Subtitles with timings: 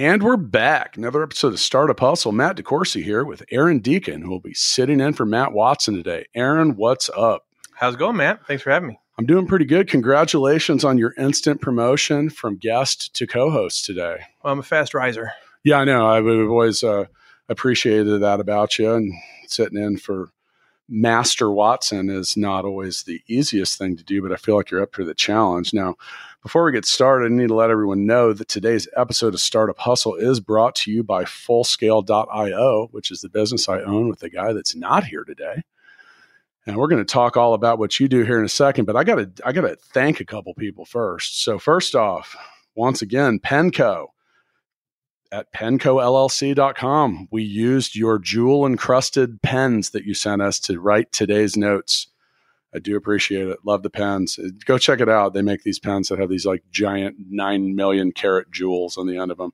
[0.00, 0.96] And we're back.
[0.96, 2.32] Another episode of Startup Hustle.
[2.32, 6.24] Matt DeCoursey here with Aaron Deacon, who will be sitting in for Matt Watson today.
[6.34, 7.44] Aaron, what's up?
[7.74, 8.46] How's it going, Matt?
[8.46, 9.00] Thanks for having me.
[9.18, 9.90] I'm doing pretty good.
[9.90, 14.20] Congratulations on your instant promotion from guest to co-host today.
[14.42, 15.32] Well, I'm a fast riser.
[15.64, 16.06] Yeah, I know.
[16.06, 17.04] I've always uh,
[17.50, 19.12] appreciated that about you, and
[19.48, 20.30] sitting in for
[20.88, 24.82] Master Watson is not always the easiest thing to do, but I feel like you're
[24.82, 25.74] up for the challenge.
[25.74, 25.96] Now,
[26.42, 29.78] before we get started, I need to let everyone know that today's episode of Startup
[29.78, 34.30] Hustle is brought to you by Fullscale.io, which is the business I own with the
[34.30, 35.62] guy that's not here today.
[36.66, 38.96] And we're going to talk all about what you do here in a second, but
[38.96, 41.42] I got to I got to thank a couple people first.
[41.42, 42.36] So first off,
[42.74, 44.08] once again, Penco
[45.32, 47.28] at pencollc.com.
[47.30, 52.08] We used your jewel encrusted pens that you sent us to write today's notes.
[52.72, 53.58] I do appreciate it.
[53.64, 54.38] Love the pens.
[54.64, 55.34] Go check it out.
[55.34, 59.18] They make these pens that have these like giant nine million carat jewels on the
[59.18, 59.52] end of them.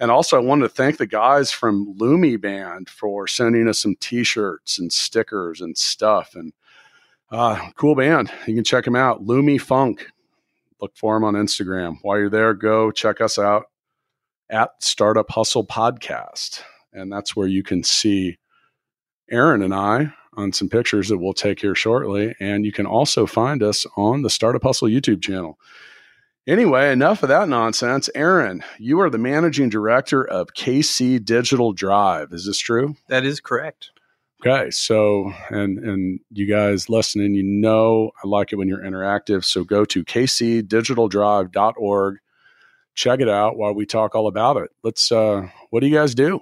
[0.00, 3.96] And also, I wanted to thank the guys from Lumi Band for sending us some
[3.96, 6.34] T-shirts and stickers and stuff.
[6.34, 6.52] And
[7.30, 8.30] uh, cool band.
[8.46, 9.24] You can check them out.
[9.24, 10.06] Lumi Funk.
[10.80, 11.96] Look for them on Instagram.
[12.02, 13.64] While you're there, go check us out
[14.50, 18.38] at Startup Hustle Podcast, and that's where you can see
[19.30, 22.34] Aaron and I on some pictures that we'll take here shortly.
[22.38, 25.58] And you can also find us on the Startup Hustle YouTube channel.
[26.46, 28.08] Anyway, enough of that nonsense.
[28.14, 32.32] Aaron, you are the managing director of KC Digital Drive.
[32.32, 32.96] Is this true?
[33.08, 33.90] That is correct.
[34.40, 39.44] Okay, so and and you guys listening, you know I like it when you're interactive.
[39.44, 42.18] So go to kcdigitaldrive.org,
[42.94, 44.70] check it out while we talk all about it.
[44.84, 45.10] Let's.
[45.10, 46.38] Uh, what do you guys do?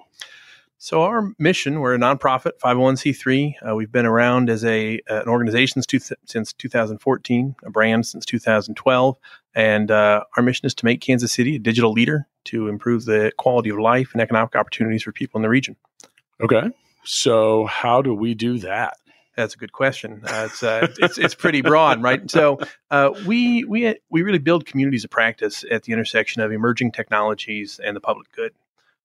[0.79, 3.55] So our mission, we're a nonprofit, 501c3.
[3.67, 8.27] Uh, we've been around as a uh, an organization since, since 2014, a brand since
[8.27, 9.17] 2012,
[9.55, 13.33] and uh, our mission is to make Kansas City a digital leader to improve the
[13.39, 15.77] quality of life and economic opportunities for people in the region.
[16.43, 16.71] Okay,
[17.05, 18.99] so how do we do that?
[19.35, 20.23] That's a good question.
[20.25, 22.31] Uh, it's, uh, it's it's pretty broad, right?
[22.31, 22.59] So
[22.91, 27.81] uh, we we we really build communities of practice at the intersection of emerging technologies
[27.83, 28.53] and the public good.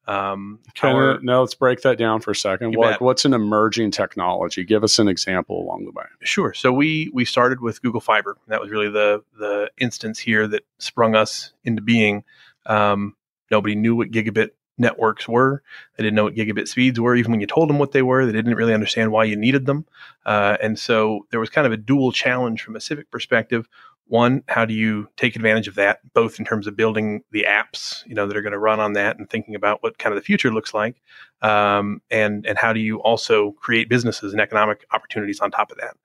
[0.08, 2.76] Um, our, now let's break that down for a second.
[2.76, 4.64] Like, what's an emerging technology?
[4.64, 6.06] Give us an example along the way.
[6.24, 6.54] Sure.
[6.54, 8.38] So we we started with Google Fiber.
[8.48, 12.24] That was really the the instance here that sprung us into being.
[12.66, 13.16] Um,
[13.52, 15.62] nobody knew what gigabit networks were.
[15.96, 17.16] They didn't know what gigabit speeds were.
[17.16, 19.66] Even when you told them what they were, they didn't really understand why you needed
[19.66, 19.86] them.
[20.26, 23.70] Uh, and so there was kind of a dual challenge from a civic perspective
[24.12, 28.06] one how do you take advantage of that both in terms of building the apps
[28.06, 30.20] you know that are going to run on that and thinking about what kind of
[30.20, 31.02] the future looks like
[31.42, 35.78] um, and and how do you also create businesses and economic opportunities on top of
[35.78, 35.96] that?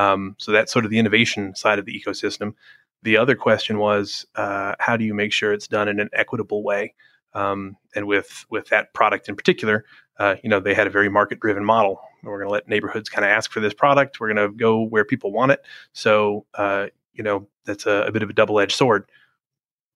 [0.00, 2.54] Um, so that's sort of the innovation side of the ecosystem.
[3.02, 6.62] The other question was uh, how do you make sure it's done in an equitable
[6.62, 6.94] way?
[7.32, 9.84] Um, and with with that product in particular
[10.18, 12.00] uh, you know they had a very market driven model.
[12.22, 14.18] We're going to let neighborhoods kind of ask for this product.
[14.18, 15.60] We're going to go where people want it.
[15.92, 19.08] So uh, you know that's a, a bit of a double edged sword.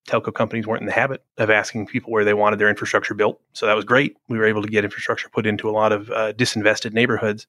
[0.09, 3.41] Telco companies weren't in the habit of asking people where they wanted their infrastructure built,
[3.53, 4.17] so that was great.
[4.29, 7.47] We were able to get infrastructure put into a lot of uh, disinvested neighborhoods,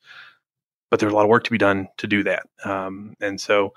[0.91, 2.43] but there's a lot of work to be done to do that.
[2.65, 3.73] Um, and so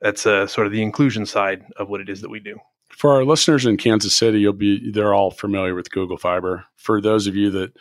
[0.00, 2.58] that's uh, sort of the inclusion side of what it is that we do.
[2.90, 6.64] For our listeners in Kansas City, you'll be they're all familiar with Google Fiber.
[6.76, 7.72] For those of you that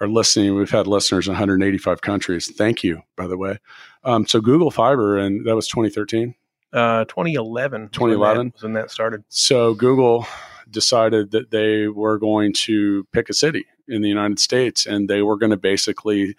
[0.00, 2.52] are listening, we've had listeners in 185 countries.
[2.54, 3.58] Thank you, by the way.
[4.04, 6.34] Um, so Google Fiber, and that was 2013.
[6.72, 7.88] Uh, 2011.
[7.88, 9.24] 2011 was when that started.
[9.28, 10.26] So Google
[10.70, 15.22] decided that they were going to pick a city in the United States and they
[15.22, 16.36] were going to basically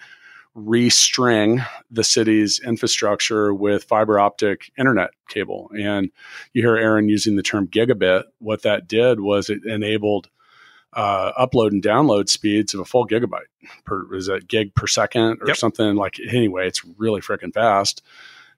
[0.56, 5.70] restring the city's infrastructure with fiber optic internet cable.
[5.78, 6.12] And
[6.54, 8.24] you hear Aaron using the term gigabit.
[8.40, 10.30] What that did was it enabled
[10.94, 13.48] uh, upload and download speeds of a full gigabyte
[13.86, 15.56] per is that gig per second or yep.
[15.56, 18.02] something like anyway it's really freaking fast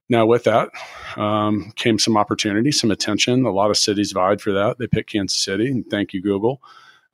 [0.10, 0.70] now, with that
[1.16, 3.46] um, came some opportunity, some attention.
[3.46, 4.78] A lot of cities vied for that.
[4.78, 6.62] They picked Kansas City, and thank you, Google.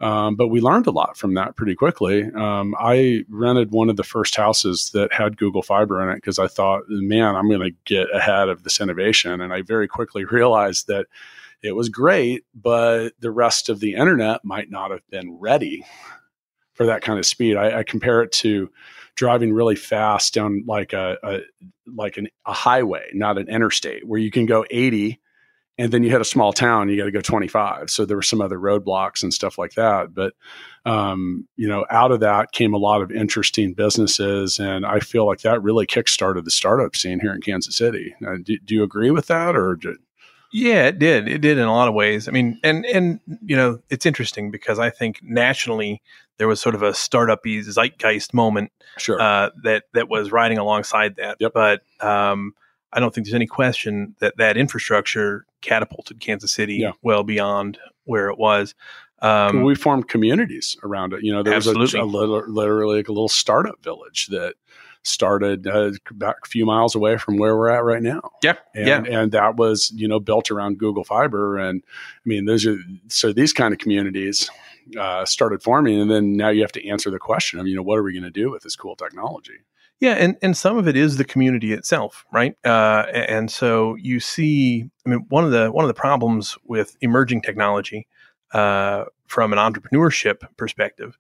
[0.02, 2.24] Um, but we learned a lot from that pretty quickly.
[2.24, 6.40] Um, I rented one of the first houses that had Google Fiber in it because
[6.40, 9.42] I thought, man, I'm going to get ahead of this innovation.
[9.42, 11.08] And I very quickly realized that
[11.62, 15.86] it was great, but the rest of the internet might not have been ready
[16.74, 17.58] for that kind of speed.
[17.58, 18.72] I, I compare it to
[19.20, 21.40] driving really fast down like a, a
[21.86, 25.20] like an, a highway, not an interstate, where you can go 80
[25.78, 27.90] and then you hit a small town, you got to go 25.
[27.90, 30.14] So there were some other roadblocks and stuff like that.
[30.14, 30.34] But,
[30.86, 34.58] um, you know, out of that came a lot of interesting businesses.
[34.58, 38.16] And I feel like that really kickstarted the startup scene here in Kansas City.
[38.26, 39.78] Uh, do, do, you agree with that or?
[40.54, 41.28] Yeah, it did.
[41.28, 42.30] It did in a lot of ways.
[42.30, 46.02] I mean, and and you know, it's interesting because I think nationally
[46.40, 49.22] there was sort of a startup-y zeitgeist moment sure.
[49.22, 51.38] uh, that that was riding alongside that.
[51.40, 51.52] Yep.
[51.54, 52.56] But um,
[52.92, 56.94] I don't think there's any question that that infrastructure catapulted Kansas City Yeah.
[57.04, 58.74] well beyond where it was.
[59.22, 61.24] Um, we formed communities around it.
[61.24, 64.56] You know, there was a, a little, literally like a little startup village that
[65.04, 68.22] started uh, back a few miles away from where we're at right now.
[68.44, 71.58] yeah, And, yeah, and that was, you know, built around Google Fiber.
[71.58, 72.78] And I mean, those are,
[73.08, 74.50] so these kind of communities
[74.98, 76.00] uh, started forming.
[76.00, 78.14] And then now you have to answer the question of, you know, what are we
[78.14, 79.60] going to do with this cool technology?
[80.00, 82.56] Yeah, and, and some of it is the community itself, right?
[82.64, 86.96] Uh, and so you see, I mean, one of the one of the problems with
[87.02, 88.08] emerging technology
[88.54, 91.18] uh, from an entrepreneurship perspective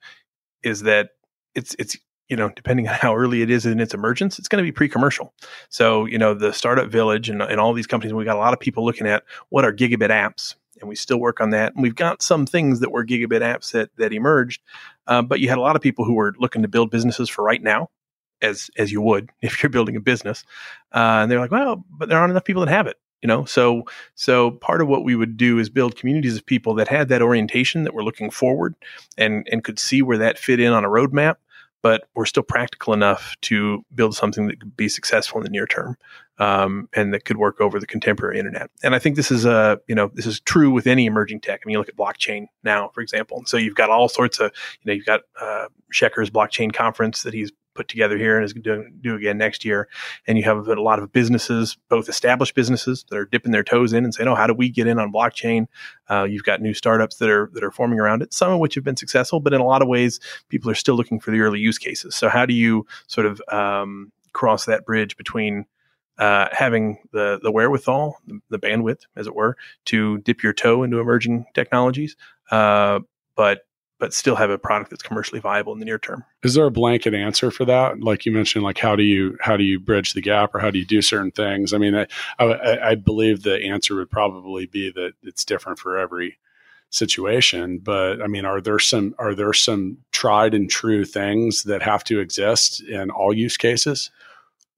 [0.63, 1.09] is that
[1.55, 1.97] it's it's
[2.29, 4.71] you know depending on how early it is in its emergence, it's going to be
[4.71, 5.33] pre-commercial.
[5.67, 8.53] So you know the startup village and, and all these companies, we got a lot
[8.53, 11.73] of people looking at what are gigabit apps, and we still work on that.
[11.73, 14.61] And we've got some things that were gigabit apps that that emerged,
[15.07, 17.43] uh, but you had a lot of people who were looking to build businesses for
[17.43, 17.89] right now
[18.41, 20.43] as as you would if you're building a business.
[20.93, 22.97] Uh, and they're like, well, but there aren't enough people that have it.
[23.21, 23.83] You know, so
[24.15, 27.21] so part of what we would do is build communities of people that had that
[27.21, 28.75] orientation that were looking forward
[29.17, 31.35] and and could see where that fit in on a roadmap,
[31.81, 35.67] but we're still practical enough to build something that could be successful in the near
[35.67, 35.97] term
[36.39, 38.71] um, and that could work over the contemporary internet.
[38.81, 41.61] And I think this is a you know this is true with any emerging tech.
[41.63, 43.37] I mean, you look at blockchain now, for example.
[43.37, 47.23] And so you've got all sorts of you know you've got uh, Schecker's blockchain conference
[47.23, 49.87] that he's put together here and is going to do again next year.
[50.27, 53.93] And you have a lot of businesses, both established businesses that are dipping their toes
[53.93, 55.67] in and saying, "Oh, how do we get in on blockchain?"
[56.09, 58.75] Uh, you've got new startups that are that are forming around it, some of which
[58.75, 61.39] have been successful, but in a lot of ways, people are still looking for the
[61.39, 62.15] early use cases.
[62.15, 65.65] So how do you sort of um, cross that bridge between
[66.17, 68.17] uh, having the the wherewithal,
[68.49, 69.55] the, bandwidth, as it were,
[69.85, 72.17] to dip your toe into emerging technologies,
[72.51, 72.99] uh,
[73.37, 73.61] but
[73.99, 76.23] but still have a product that's commercially viable in the near term.
[76.43, 77.99] Is there a blanket answer for that?
[77.99, 80.71] Like you mentioned, like how do you how do you bridge the gap, or how
[80.71, 81.73] do you do certain things?
[81.73, 82.07] I mean, I
[82.39, 86.37] I, I believe the answer would probably be that it's different for every
[86.89, 87.79] situation.
[87.79, 92.03] But I mean, are there some are there some tried and true things that have
[92.05, 94.11] to exist in all use cases?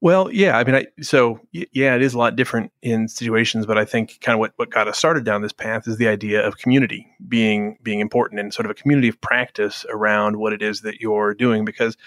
[0.03, 3.77] Well, yeah, I mean, I, so yeah, it is a lot different in situations, but
[3.77, 6.45] I think kind of what, what got us started down this path is the idea
[6.45, 10.63] of community being being important and sort of a community of practice around what it
[10.63, 11.65] is that you're doing.
[11.65, 11.97] Because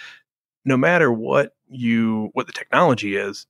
[0.65, 3.47] no matter what you what the technology is,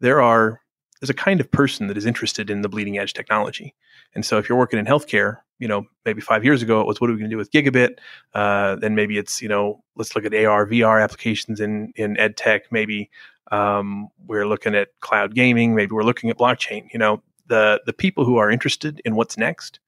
[0.00, 0.60] there are
[1.00, 3.74] there's a kind of person that is interested in the bleeding edge technology.
[4.14, 7.00] And so if you're working in healthcare, you know, maybe five years ago it was
[7.00, 7.98] what are we going to do with gigabit?
[8.34, 12.36] Uh, then maybe it's you know let's look at AR VR applications in in ed
[12.36, 12.72] tech.
[12.72, 13.08] Maybe
[13.50, 15.74] um, we're looking at cloud gaming.
[15.74, 16.86] Maybe we're looking at blockchain.
[16.92, 19.80] You know, the the people who are interested in what's next,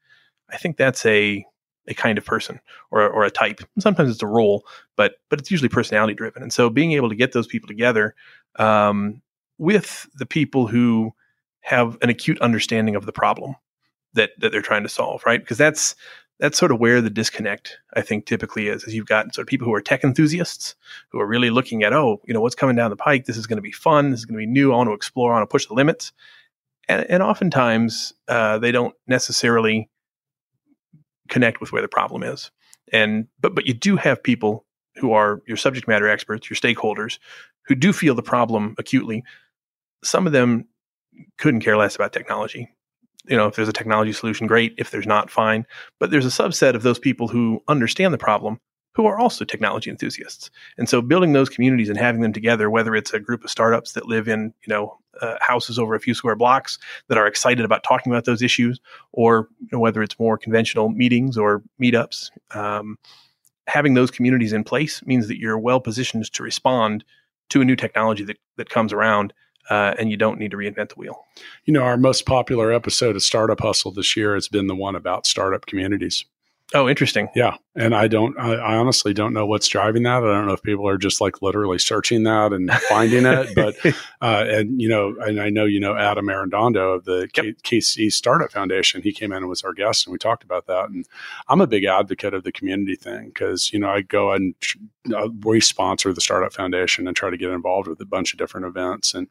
[0.51, 1.45] I think that's a
[1.89, 2.61] a kind of person
[2.91, 3.61] or or a type.
[3.79, 4.67] Sometimes it's a role,
[4.97, 6.43] but but it's usually personality driven.
[6.43, 8.15] And so being able to get those people together
[8.57, 9.23] um,
[9.59, 11.13] with the people who
[11.61, 13.57] have an acute understanding of the problem
[14.15, 15.41] that that they're trying to solve, right?
[15.41, 15.95] Because that's
[16.39, 18.85] that's sort of where the disconnect I think typically is.
[18.85, 20.75] Is you've got sort of people who are tech enthusiasts
[21.11, 23.25] who are really looking at, oh, you know, what's coming down the pike.
[23.25, 24.11] This is going to be fun.
[24.11, 24.73] This is going to be new.
[24.73, 25.33] I want to explore.
[25.33, 26.13] I want to push the limits.
[26.89, 29.89] And, and oftentimes uh, they don't necessarily
[31.29, 32.51] connect with where the problem is.
[32.93, 34.65] And but but you do have people
[34.97, 37.19] who are your subject matter experts, your stakeholders,
[37.63, 39.25] who do feel the problem acutely.
[40.05, 40.69] Some of them
[41.39, 42.76] couldn't care less about technology.
[43.29, 44.75] You know, if there's a technology solution, great.
[44.79, 45.67] If there's not, fine.
[45.99, 48.61] But there's a subset of those people who understand the problem
[48.97, 50.51] who are also technology enthusiasts.
[50.79, 53.93] And so building those communities and having them together, whether it's a group of startups
[53.93, 56.79] that live in, you know, uh, houses over a few square blocks
[57.09, 58.81] that are excited about talking about those issues,
[59.13, 62.99] or you know, whether it's more conventional meetings or meetups, um,
[63.67, 67.05] having those communities in place means that you're well positioned to respond
[67.51, 69.35] to a new technology that, that comes around
[69.71, 71.25] uh, and you don't need to reinvent the wheel.
[71.65, 74.95] You know, our most popular episode of Startup Hustle this year has been the one
[74.95, 76.25] about startup communities.
[76.75, 77.29] Oh, interesting.
[77.37, 78.37] Yeah, and I don't.
[78.37, 80.25] I, I, honestly don't know what's driving that.
[80.25, 83.51] I don't know if people are just like literally searching that and finding it.
[83.55, 83.77] But
[84.21, 87.57] uh, and you know, and I know you know Adam Arredondo of the yep.
[87.63, 89.01] K- KC Startup Foundation.
[89.01, 90.89] He came in and was our guest, and we talked about that.
[90.89, 91.07] And
[91.47, 94.57] I'm a big advocate of the community thing because you know I go and
[95.15, 98.41] uh, we sponsor the Startup Foundation and try to get involved with a bunch of
[98.41, 99.29] different events and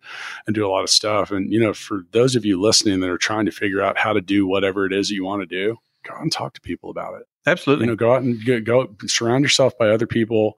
[0.48, 1.32] and do a lot of stuff.
[1.32, 4.14] And you know, for those of you listening that are trying to figure out how
[4.14, 6.62] to do whatever it is that you want to do go out and talk to
[6.62, 7.28] people about it.
[7.46, 7.86] Absolutely.
[7.86, 10.58] You know, go out and go, go surround yourself by other people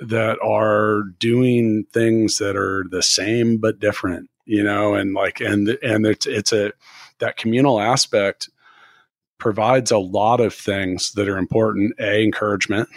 [0.00, 5.68] that are doing things that are the same but different, you know, and like and
[5.82, 6.72] and it's it's a
[7.18, 8.48] that communal aspect
[9.38, 11.94] provides a lot of things that are important.
[11.98, 12.88] A encouragement.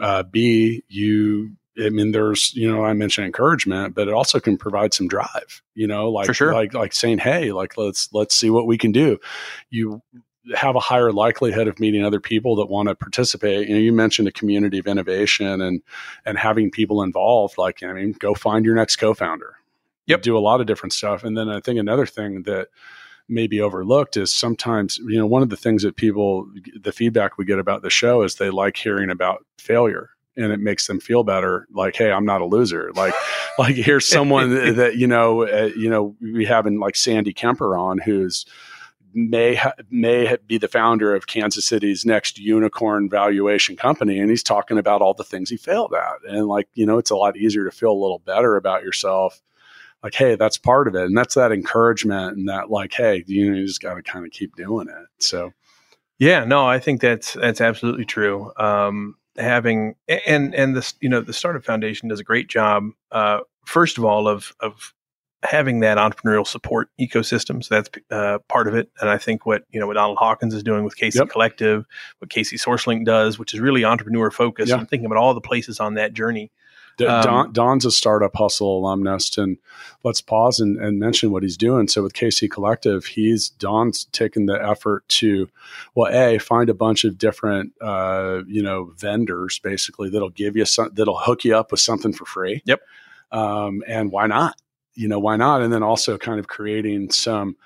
[0.00, 4.56] Uh, B you I mean, there's, you know, I mentioned encouragement, but it also can
[4.56, 6.54] provide some drive, you know, like, sure.
[6.54, 9.18] like, like saying, Hey, like, let's, let's see what we can do.
[9.68, 10.02] You,
[10.54, 13.68] have a higher likelihood of meeting other people that want to participate.
[13.68, 15.82] You know, you mentioned a community of innovation and
[16.24, 17.58] and having people involved.
[17.58, 19.56] Like, I mean, go find your next co-founder.
[20.06, 20.22] Yep.
[20.22, 21.24] Do a lot of different stuff.
[21.24, 22.68] And then I think another thing that
[23.28, 26.48] may be overlooked is sometimes, you know, one of the things that people
[26.80, 30.60] the feedback we get about the show is they like hearing about failure and it
[30.60, 33.14] makes them feel better like hey i'm not a loser like
[33.58, 37.98] like here's someone that you know uh, you know we having like sandy kemper on
[37.98, 38.44] who's
[39.16, 44.42] may ha- may be the founder of Kansas City's next unicorn valuation company, and he's
[44.42, 47.36] talking about all the things he failed at, and like you know, it's a lot
[47.36, 49.40] easier to feel a little better about yourself.
[50.02, 53.50] Like, hey, that's part of it, and that's that encouragement, and that like, hey, you
[53.50, 55.06] know, you just got to kind of keep doing it.
[55.18, 55.52] So,
[56.18, 58.52] yeah, no, I think that's that's absolutely true.
[58.58, 62.90] Um, having and and this, you know, the Startup Foundation does a great job.
[63.10, 64.92] Uh, first of all, of of
[65.46, 67.62] having that entrepreneurial support ecosystem.
[67.64, 68.90] So that's uh, part of it.
[69.00, 71.28] And I think what you know what Donald Hawkins is doing with KC yep.
[71.28, 71.86] Collective,
[72.18, 74.70] what KC SourceLink does, which is really entrepreneur focused.
[74.70, 74.76] Yeah.
[74.76, 76.50] I'm thinking about all the places on that journey.
[77.00, 79.58] Um, Don, Don's a startup hustle alumnus, and
[80.02, 81.88] let's pause and, and, mention what he's doing.
[81.88, 85.48] So with KC Collective, he's Don's taken the effort to,
[85.94, 90.64] well, a find a bunch of different, uh, you know, vendors basically that'll give you
[90.64, 92.62] some, that'll hook you up with something for free.
[92.64, 92.80] Yep.
[93.30, 94.56] Um, and why not?
[94.96, 95.62] You know, why not?
[95.62, 97.56] And then also kind of creating some,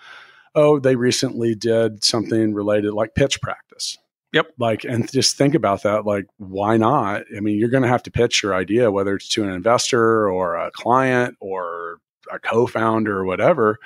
[0.54, 3.96] oh, they recently did something related like pitch practice.
[4.32, 4.52] Yep.
[4.58, 6.06] Like, and just think about that.
[6.06, 7.22] Like, why not?
[7.36, 10.30] I mean, you're going to have to pitch your idea, whether it's to an investor
[10.30, 12.00] or a client or
[12.32, 13.78] a co founder or whatever.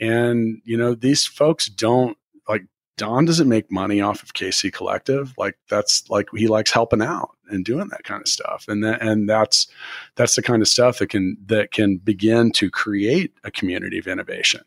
[0.00, 2.18] And, you know, these folks don't
[2.96, 5.34] Don doesn't make money off of KC Collective.
[5.36, 8.66] Like that's like he likes helping out and doing that kind of stuff.
[8.68, 9.66] And that, and that's
[10.14, 14.06] that's the kind of stuff that can that can begin to create a community of
[14.06, 14.62] innovation.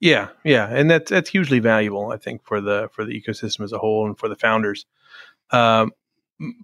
[0.00, 3.72] Yeah, yeah, and that's that's hugely valuable, I think, for the for the ecosystem as
[3.72, 4.86] a whole and for the founders.
[5.50, 5.92] Um,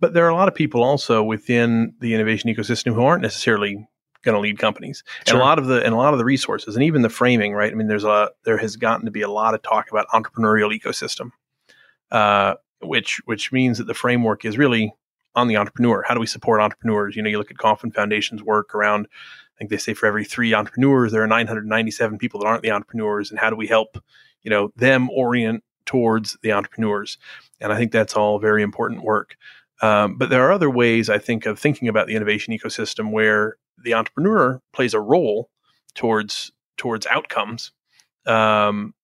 [0.00, 3.86] but there are a lot of people also within the innovation ecosystem who aren't necessarily
[4.22, 5.02] going to lead companies.
[5.26, 5.34] Sure.
[5.34, 7.52] and a lot of the and a lot of the resources and even the framing
[7.54, 7.72] right?
[7.72, 10.76] I mean there's a there has gotten to be a lot of talk about entrepreneurial
[10.76, 11.32] ecosystem
[12.12, 14.94] uh, which which means that the framework is really
[15.34, 16.04] on the entrepreneur.
[16.06, 17.16] How do we support entrepreneurs?
[17.16, 19.08] You know you look at Kauffman Foundation's work around
[19.54, 22.70] i think they say for every three entrepreneurs there are 997 people that aren't the
[22.70, 23.30] entrepreneurs.
[23.30, 23.98] And how do we help
[24.42, 27.18] you know them orient towards the entrepreneurs?
[27.60, 29.36] And i think that's all very important work.
[29.80, 33.56] Um, but there are other ways I think of thinking about the innovation ecosystem where
[33.82, 35.50] the entrepreneur plays a role
[35.94, 37.72] towards towards outcomes.
[38.26, 38.94] Um,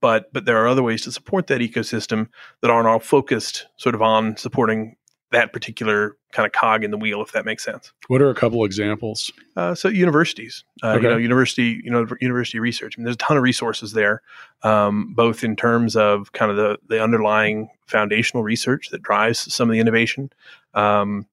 [0.00, 2.28] but but there are other ways to support that ecosystem
[2.60, 4.96] that aren't all focused sort of on supporting
[5.34, 7.92] that particular kind of cog in the wheel, if that makes sense.
[8.06, 9.32] What are a couple examples?
[9.56, 11.02] Uh, so universities, uh, okay.
[11.02, 12.94] you know, university, you know, university research.
[12.96, 14.22] I mean, there's a ton of resources there,
[14.62, 19.68] um, both in terms of kind of the the underlying foundational research that drives some
[19.68, 20.30] of the innovation,
[20.72, 21.26] um,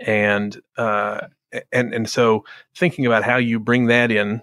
[0.00, 1.28] and uh,
[1.72, 2.44] and and so
[2.74, 4.42] thinking about how you bring that in,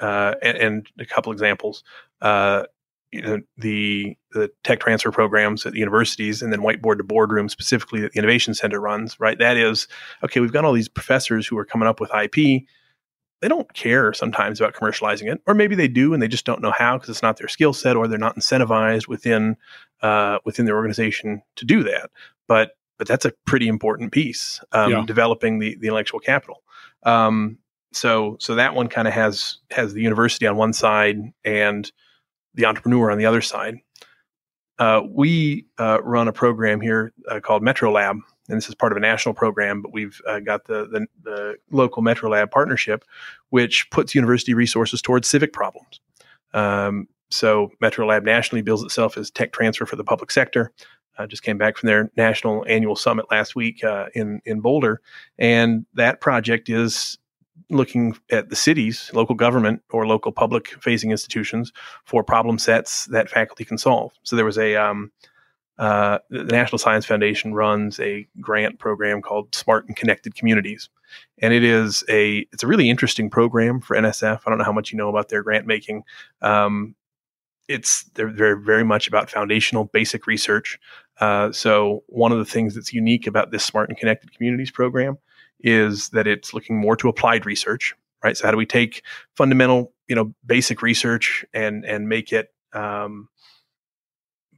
[0.00, 1.84] uh, and, and, a couple examples,
[2.22, 2.64] uh,
[3.12, 7.48] you know, the the tech transfer programs at the universities, and then whiteboard to boardroom
[7.48, 9.18] specifically that the Innovation Center runs.
[9.18, 9.88] Right, that is
[10.24, 10.40] okay.
[10.40, 12.64] We've got all these professors who are coming up with IP.
[13.40, 16.60] They don't care sometimes about commercializing it, or maybe they do and they just don't
[16.60, 19.56] know how because it's not their skill set, or they're not incentivized within
[20.02, 22.10] uh, within their organization to do that.
[22.46, 25.04] But but that's a pretty important piece um, yeah.
[25.06, 26.62] developing the, the intellectual capital.
[27.04, 27.56] Um,
[27.94, 31.90] so so that one kind of has has the university on one side and
[32.52, 33.76] the entrepreneur on the other side.
[34.78, 38.16] Uh, we uh, run a program here uh, called metro lab
[38.48, 41.56] and this is part of a national program but we've uh, got the, the, the
[41.70, 43.02] local metro lab partnership
[43.48, 46.00] which puts university resources towards civic problems.
[46.52, 50.70] Um, so metro lab nationally bills itself as tech transfer for the public sector
[51.20, 55.00] uh, just came back from their national annual summit last week uh, in in Boulder,
[55.38, 57.18] and that project is
[57.68, 61.72] looking at the cities, local government, or local public facing institutions
[62.04, 64.12] for problem sets that faculty can solve.
[64.22, 65.12] So there was a um,
[65.78, 70.88] uh, the National Science Foundation runs a grant program called Smart and Connected Communities,
[71.38, 74.40] and it is a it's a really interesting program for NSF.
[74.46, 76.02] I don't know how much you know about their grant making.
[76.40, 76.94] Um,
[77.70, 80.78] it's they're, they're very much about foundational basic research.
[81.20, 85.16] Uh, so one of the things that's unique about this Smart and Connected Communities program
[85.60, 88.36] is that it's looking more to applied research, right?
[88.36, 89.02] So how do we take
[89.36, 93.28] fundamental, you know, basic research and and make it um,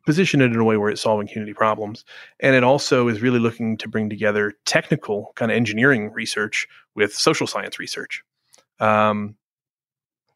[0.07, 2.05] position it in a way where it's solving community problems.
[2.41, 7.15] And it also is really looking to bring together technical kind of engineering research with
[7.15, 8.23] social science research.
[8.81, 9.37] Um,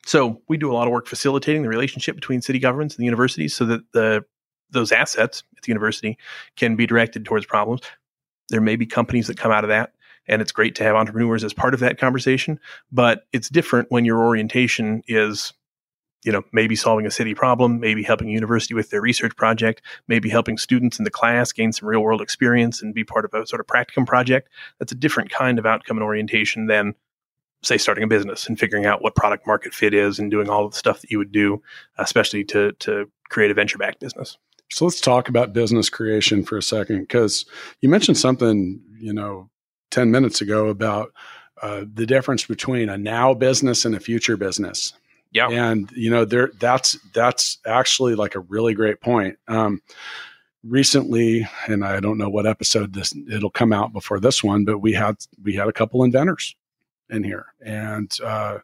[0.07, 3.07] so we do a lot of work facilitating the relationship between city governments and the
[3.07, 4.25] universities so that the
[4.71, 6.17] those assets at the university
[6.57, 7.83] can be directed towards problems.
[8.49, 9.93] There may be companies that come out of that,
[10.27, 12.59] and it's great to have entrepreneurs as part of that conversation.
[12.91, 15.53] But it's different when your orientation is
[16.25, 19.81] you know, maybe solving a city problem, maybe helping a university with their research project,
[20.09, 23.33] maybe helping students in the class gain some real world experience and be part of
[23.33, 24.49] a sort of practicum project.
[24.81, 26.95] That's a different kind of outcome and orientation than,
[27.63, 30.69] say, starting a business and figuring out what product market fit is and doing all
[30.69, 31.63] the stuff that you would do,
[31.99, 34.39] especially to to create a venture backed business.
[34.71, 37.47] So let's talk about business creation for a second, because
[37.81, 39.49] you mentioned something, you know,
[39.93, 41.13] 10 minutes ago about
[41.63, 44.93] uh, the difference between a now business and a future business.
[45.33, 45.49] Yeah.
[45.49, 49.39] And you know, there that's that's actually like a really great point.
[49.49, 49.83] Um,
[50.65, 54.79] recently, and I don't know what episode this it'll come out before this one, but
[54.79, 56.55] we had we had a couple inventors
[57.11, 58.59] in here, and uh,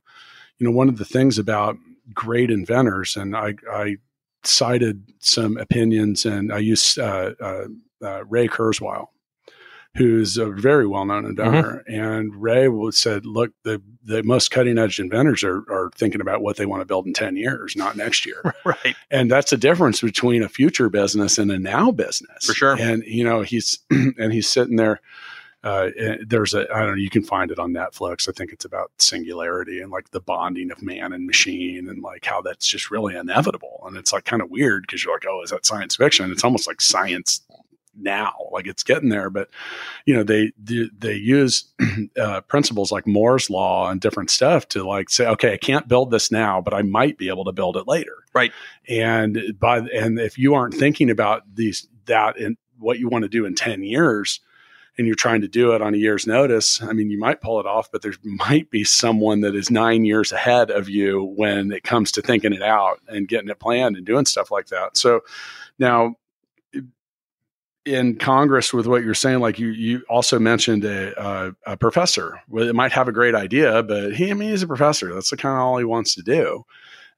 [0.58, 1.76] you know, one of the things about
[2.12, 3.96] great inventors, and I, I
[4.44, 7.66] cited some opinions, and I used uh, uh,
[8.02, 9.08] uh Ray Kurzweil
[9.96, 11.84] who's a very well known inventor.
[11.86, 12.00] Mm-hmm.
[12.00, 16.56] And Ray said, look, the, the most cutting edge inventors are, are thinking about what
[16.56, 18.42] they want to build in 10 years, not next year.
[18.64, 18.96] right.
[19.10, 22.46] And that's the difference between a future business and a now business.
[22.46, 22.76] For sure.
[22.78, 25.00] And, you know, he's, and he's sitting there.
[25.64, 25.90] Uh,
[26.26, 28.28] there's a I don't know you can find it on Netflix.
[28.28, 32.24] I think it's about singularity and like the bonding of man and machine and like
[32.24, 33.82] how that's just really inevitable.
[33.86, 36.32] And it's like kind of weird because you're like, oh, is that science fiction?
[36.32, 37.42] It's almost like science
[37.94, 39.48] now like it's getting there but
[40.06, 41.64] you know they they, they use
[42.20, 46.10] uh, principles like moore's law and different stuff to like say okay i can't build
[46.10, 48.52] this now but i might be able to build it later right
[48.88, 53.28] and by and if you aren't thinking about these that and what you want to
[53.28, 54.40] do in 10 years
[54.98, 57.60] and you're trying to do it on a year's notice i mean you might pull
[57.60, 61.72] it off but there might be someone that is nine years ahead of you when
[61.72, 64.96] it comes to thinking it out and getting it planned and doing stuff like that
[64.96, 65.20] so
[65.78, 66.14] now
[67.84, 72.40] in Congress with what you're saying, like you, you also mentioned a, a, a professor.
[72.48, 75.12] Well, it might have a great idea, but he, I mean, he's a professor.
[75.12, 76.64] That's the kind of all he wants to do.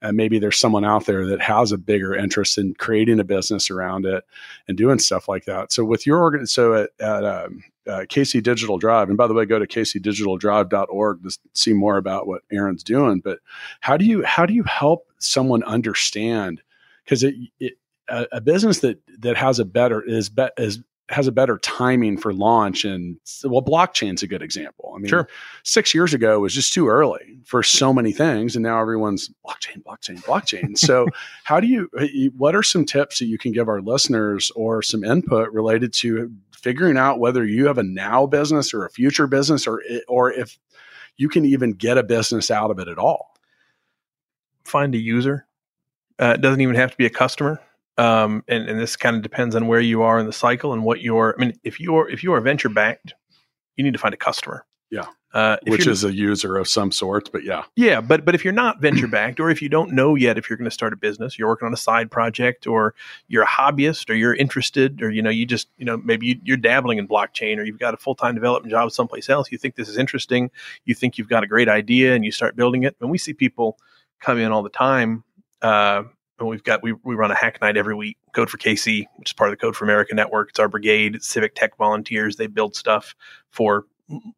[0.04, 3.70] And maybe there's someone out there that has a bigger interest in creating a business
[3.70, 4.22] around it
[4.68, 5.72] and doing stuff like that.
[5.72, 9.32] So with your organ, so at, at um, uh, KC Digital Drive, and by the
[9.32, 13.20] way, go to kcdigitaldrive.org to see more about what Aaron's doing.
[13.20, 13.38] But
[13.80, 16.60] how do you how do you help someone understand?
[17.04, 21.26] Because it, it a, a, business that that has a better is be, is has
[21.26, 24.92] a better timing for launch and well blockchain's a good example.
[24.94, 25.28] I mean sure.
[25.62, 29.82] six years ago was just too early for so many things and now everyone's blockchain
[29.82, 30.78] blockchain blockchain.
[30.84, 31.06] So
[31.44, 31.90] how do you
[32.36, 36.32] what are some tips that you can give our listeners or some input related to
[36.52, 40.58] figuring out whether you have a now business or a future business or or if
[41.16, 43.34] you can even get a business out of it at all?
[44.64, 45.46] Find a user.
[46.18, 47.60] Uh, it doesn't even have to be a customer
[47.96, 50.84] um, and, and this kind of depends on where you are in the cycle and
[50.84, 51.34] what you're.
[51.36, 53.14] I mean, if you're if you are venture backed,
[53.76, 54.66] you need to find a customer.
[54.90, 55.06] Yeah.
[55.32, 57.64] Uh, Which is a user of some sort, but yeah.
[57.74, 60.48] Yeah, but but if you're not venture backed, or if you don't know yet if
[60.48, 62.94] you're going to start a business, you're working on a side project, or
[63.26, 66.54] you're a hobbyist, or you're interested, or you know you just you know maybe you,
[66.54, 69.50] are dabbling in blockchain, or you've got a full time development job someplace else.
[69.50, 70.52] You think this is interesting,
[70.84, 72.94] you think you've got a great idea, and you start building it.
[73.00, 73.76] And we see people
[74.20, 75.24] come in all the time
[75.62, 76.04] uh,
[76.38, 79.30] and we've got we, we run a hack night every week code for kc which
[79.30, 82.36] is part of the code for america network it's our brigade it's civic tech volunteers
[82.36, 83.14] they build stuff
[83.50, 83.86] for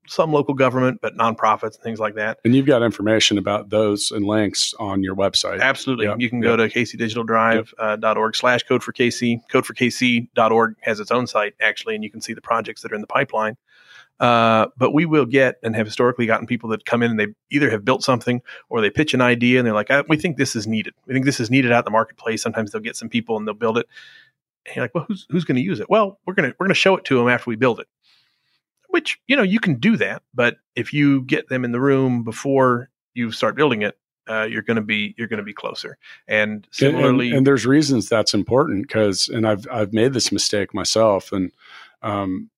[0.06, 4.12] some local government but nonprofits and things like that and you've got information about those
[4.12, 6.20] and links on your website absolutely yep.
[6.20, 6.70] you can go yep.
[6.70, 8.14] to kcdigitaldrive.org yep.
[8.14, 12.11] uh, slash code for kc code for kc.org has its own site actually and you
[12.11, 13.56] can see the projects that are in the pipeline
[14.18, 17.29] uh, but we will get and have historically gotten people that come in and they
[17.50, 20.57] either have built something or they pitch an idea and they're like, we think this
[20.57, 20.94] is needed.
[21.07, 22.42] We think this is needed out in the marketplace.
[22.42, 23.87] Sometimes they'll get some people and they'll build it.
[24.66, 25.90] And you're like, well, who's who's going to use it?
[25.90, 27.87] Well, we're gonna we're gonna show it to them after we build it.
[28.88, 32.24] Which you know you can do that, but if you get them in the room
[32.24, 33.98] before you start building it,
[34.29, 35.98] uh, you're going to be you're going to be closer.
[36.26, 40.74] And similarly, and, and, there's reasons that's important because, and I've I've made this mistake
[40.74, 41.52] myself, and
[42.02, 42.50] um,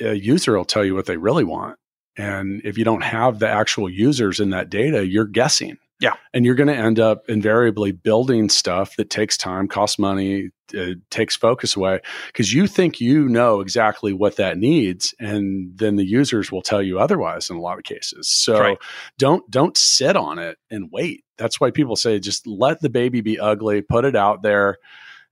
[0.00, 1.78] a user will tell you what they really want,
[2.16, 5.78] and if you don't have the actual users in that data, you're guessing.
[5.98, 6.14] Yeah.
[6.34, 10.94] And you're going to end up invariably building stuff that takes time, costs money, uh,
[11.10, 16.04] takes focus away because you think you know exactly what that needs and then the
[16.04, 18.28] users will tell you otherwise in a lot of cases.
[18.28, 18.78] So right.
[19.16, 21.24] don't don't sit on it and wait.
[21.38, 24.76] That's why people say just let the baby be ugly, put it out there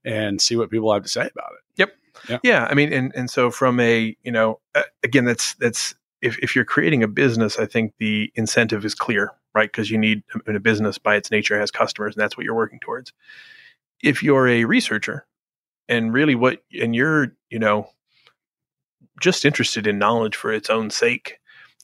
[0.04, 1.64] and see what people have to say about it.
[1.76, 1.92] Yep.
[2.28, 2.38] Yeah.
[2.42, 4.60] yeah I mean and and so from a, you know,
[5.02, 9.32] again that's that's if, if you're creating a business, I think the incentive is clear,
[9.54, 9.70] right?
[9.70, 12.54] Because you need in a business by its nature has customers, and that's what you're
[12.54, 13.12] working towards.
[14.02, 15.26] If you're a researcher,
[15.86, 17.90] and really what, and you're, you know,
[19.20, 21.38] just interested in knowledge for its own sake,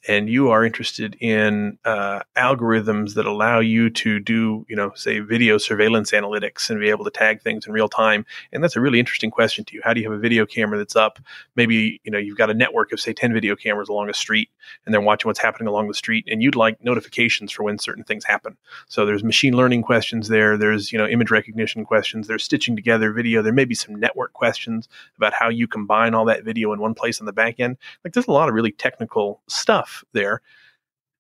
[0.09, 5.21] and you are interested in uh, algorithms that allow you to do, you know, say
[5.21, 8.25] video surveillance analytics and be able to tag things in real time.
[8.53, 9.83] And that's a really interesting question to you.
[9.85, 11.19] How do you have a video camera that's up?
[11.55, 14.49] Maybe, you know, you've got a network of say 10 video cameras along a street
[14.87, 18.05] and they're watching what's happening along the street and you'd like notifications for when certain
[18.05, 18.57] things happen.
[18.89, 20.57] So there's machine learning questions there.
[20.57, 22.27] There's, you know, image recognition questions.
[22.27, 23.43] There's stitching together video.
[23.43, 26.95] There may be some network questions about how you combine all that video in one
[26.95, 27.77] place on the back end.
[28.03, 30.41] Like there's a lot of really technical stuff stuff there.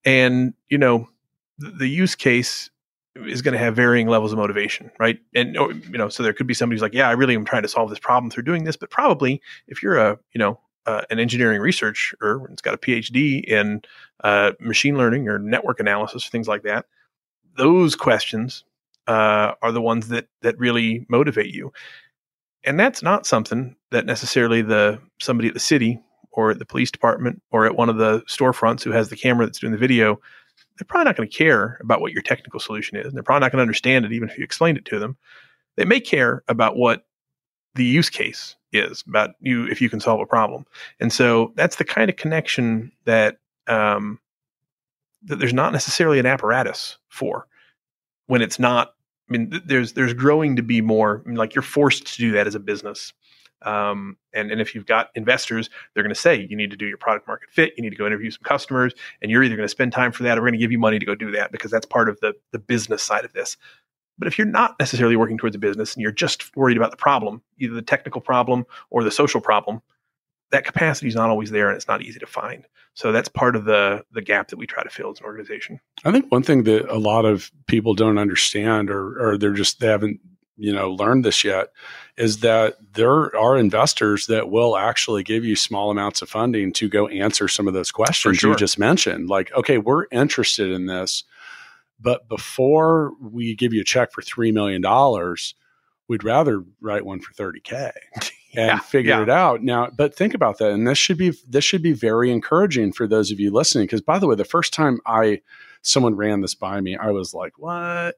[0.05, 1.09] And, you know,
[1.59, 2.71] the, use case
[3.15, 5.19] is going to have varying levels of motivation, right?
[5.35, 7.63] And you know, so there could be somebody who's like, "Yeah, I really am trying
[7.63, 11.03] to solve this problem through doing this," but probably if you're a, you know, uh,
[11.11, 13.83] an engineering researcher, it's got a PhD in
[14.25, 16.87] uh, machine learning or network analysis, things like that.
[17.59, 18.65] Those questions
[19.07, 21.73] uh, are the ones that that really motivate you,
[22.65, 26.01] and that's not something that necessarily the somebody at the city
[26.33, 29.47] or at the police department or at one of the storefronts who has the camera
[29.47, 30.21] that's doing the video,
[30.79, 33.07] they're probably not going to care about what your technical solution is.
[33.07, 35.17] And they're probably not going to understand it, even if you explained it to them.
[35.77, 37.07] They may care about what
[37.75, 40.65] the use case is, about you if you can solve a problem.
[40.99, 44.19] And so that's the kind of connection that um,
[45.25, 47.47] that there's not necessarily an apparatus for
[48.27, 48.95] when it's not.
[49.29, 51.23] I mean, there's there's growing to be more.
[51.25, 53.13] I mean, like you're forced to do that as a business
[53.63, 56.87] um, and, and if you've got investors, they're going to say you need to do
[56.87, 59.65] your product market fit, you need to go interview some customers, and you're either going
[59.65, 61.31] to spend time for that or we're going to give you money to go do
[61.33, 63.57] that because that's part of the, the business side of this.
[64.19, 66.97] But if you're not necessarily working towards a business and you're just worried about the
[66.97, 69.81] problem, either the technical problem or the social problem,
[70.51, 72.67] that capacity is not always there and it's not easy to find.
[72.95, 75.81] So that's part of the the gap that we try to fill as an organization.
[76.05, 79.81] I think one thing that a lot of people don't understand or or they're just
[79.81, 80.21] they haven't
[80.61, 81.69] you know learned this yet
[82.17, 86.89] is that there are investors that will actually give you small amounts of funding to
[86.89, 88.51] go answer some of those questions sure.
[88.51, 91.25] you just mentioned like okay we're interested in this
[91.99, 94.83] but before we give you a check for $3 million
[96.09, 99.23] we'd rather write one for 30k and yeah, figure yeah.
[99.23, 102.31] it out now but think about that and this should be this should be very
[102.31, 105.41] encouraging for those of you listening because by the way the first time i
[105.83, 108.17] someone ran this by me i was like what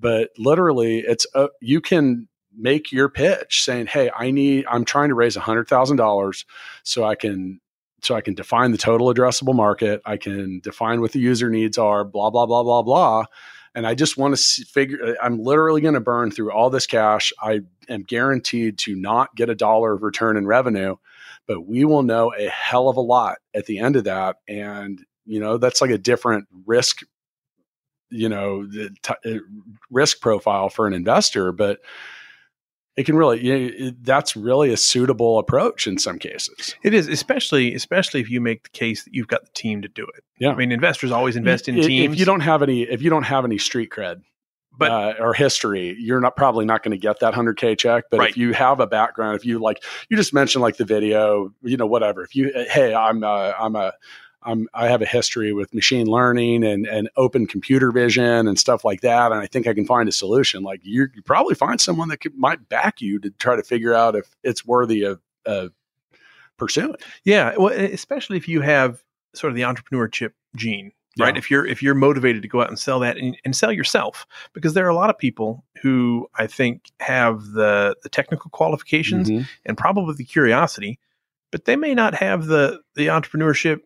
[0.00, 5.08] but literally it's a, you can make your pitch saying hey i need i'm trying
[5.08, 6.44] to raise $100000
[6.82, 7.60] so i can
[8.02, 10.00] so i can define the total addressable market.
[10.04, 13.24] I can define what the user needs are blah blah blah blah blah.
[13.74, 16.86] And i just want to figure uh, i'm literally going to burn through all this
[16.86, 17.32] cash.
[17.40, 20.96] I am guaranteed to not get a dollar of return in revenue
[21.50, 24.36] but we will know a hell of a lot at the end of that.
[24.46, 27.02] And you know that's like a different risk
[28.10, 29.38] you know the t- uh,
[29.90, 31.80] risk profile for an investor but
[32.96, 36.94] it can really you know, it, that's really a suitable approach in some cases it
[36.94, 40.04] is especially especially if you make the case that you've got the team to do
[40.16, 43.02] it yeah i mean investors always invest in teams if you don't have any if
[43.02, 44.22] you don't have any street cred
[44.80, 48.04] but uh, or history, you're not probably not going to get that 100k check.
[48.10, 48.30] But right.
[48.30, 51.76] if you have a background, if you like, you just mentioned like the video, you
[51.76, 52.22] know, whatever.
[52.22, 53.92] If you, hey, I'm, uh, I'm a,
[54.42, 58.84] I'm, I have a history with machine learning and, and open computer vision and stuff
[58.84, 59.32] like that.
[59.32, 60.62] And I think I can find a solution.
[60.62, 63.94] Like you, you probably find someone that could, might back you to try to figure
[63.94, 65.72] out if it's worthy of, of
[66.56, 66.96] pursuing.
[67.24, 67.54] Yeah.
[67.56, 69.02] Well, especially if you have
[69.34, 71.34] sort of the entrepreneurship gene, right?
[71.34, 71.38] Yeah.
[71.38, 74.26] If you're, if you're motivated to go out and sell that and, and sell yourself,
[74.54, 79.28] because there are a lot of people who I think have the, the technical qualifications
[79.28, 79.44] mm-hmm.
[79.66, 80.98] and probably the curiosity,
[81.52, 83.80] but they may not have the, the entrepreneurship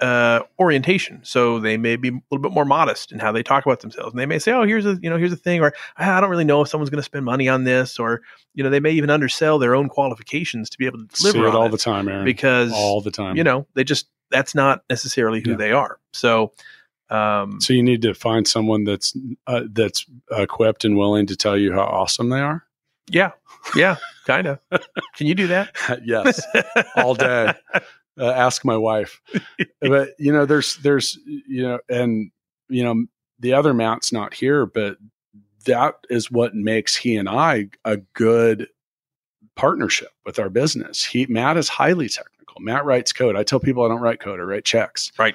[0.00, 1.20] uh, orientation.
[1.24, 4.12] So they may be a little bit more modest in how they talk about themselves.
[4.12, 6.30] And they may say, "Oh, here's a you know here's a thing," or "I don't
[6.30, 8.22] really know if someone's going to spend money on this," or
[8.54, 11.54] you know they may even undersell their own qualifications to be able to deliver it
[11.54, 12.24] all it the time, Aaron.
[12.24, 13.36] because all the time.
[13.36, 15.56] you know they just that's not necessarily who Yeah.
[15.56, 15.98] they are.
[16.12, 16.52] So.
[17.10, 19.16] Um, so you need to find someone that's
[19.48, 22.64] uh, that's equipped and willing to tell you how awesome they are.
[23.08, 23.32] yeah,
[23.74, 24.60] yeah, kind of.
[25.16, 25.74] Can you do that?
[26.04, 26.40] yes,
[26.94, 27.52] all day.
[28.18, 29.20] Uh, ask my wife.
[29.80, 32.30] but you know, there's there's you know, and
[32.68, 33.06] you know,
[33.38, 34.96] the other Matt's not here, but
[35.66, 38.68] that is what makes he and I a good
[39.56, 41.04] partnership with our business.
[41.04, 42.60] He Matt is highly technical.
[42.60, 43.36] Matt writes code.
[43.36, 44.40] I tell people I don't write code.
[44.40, 45.12] I write checks.
[45.18, 45.34] Right.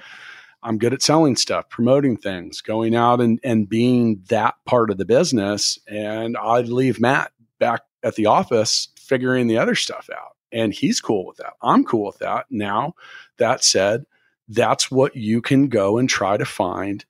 [0.63, 4.97] I'm good at selling stuff, promoting things, going out and, and being that part of
[4.97, 5.77] the business.
[5.87, 10.34] And I'd leave Matt back at the office figuring the other stuff out.
[10.55, 11.53] And he's cool with that.
[11.61, 12.45] I'm cool with that.
[12.49, 12.95] Now,
[13.37, 14.05] that said,
[14.47, 17.03] that's what you can go and try to find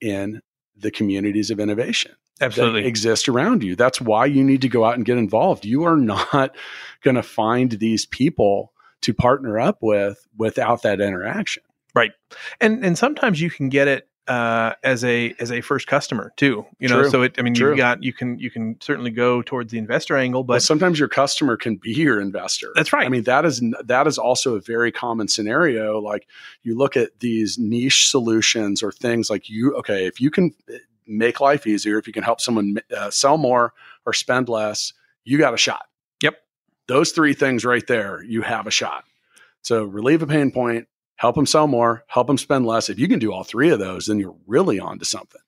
[0.00, 0.42] in
[0.76, 3.74] the communities of innovation that exist around you.
[3.74, 5.64] That's why you need to go out and get involved.
[5.64, 6.54] You are not
[7.02, 11.62] going to find these people to partner up with without that interaction.
[11.94, 12.12] Right.
[12.60, 16.64] And and sometimes you can get it uh, as a as a first customer too.
[16.78, 17.10] You know, True.
[17.10, 17.34] so it.
[17.38, 17.70] I mean, True.
[17.70, 20.98] you've got you can you can certainly go towards the investor angle, But but sometimes
[20.98, 22.72] your customer can be your investor.
[22.74, 23.04] That's right.
[23.04, 25.98] I mean, that is that is also a very common scenario.
[25.98, 26.26] Like
[26.62, 29.74] you look at these niche solutions or things like you.
[29.76, 30.54] Okay, if you can
[31.06, 33.72] make life easier, if you can help someone uh, sell more
[34.06, 34.92] or spend less,
[35.24, 35.86] you got a shot.
[36.22, 36.36] Yep.
[36.86, 39.04] Those three things right there, you have a shot.
[39.62, 40.86] So relieve a pain point,
[41.20, 42.88] help them sell more, help them spend less.
[42.88, 45.40] If you can do all three of those, then you're really on to something.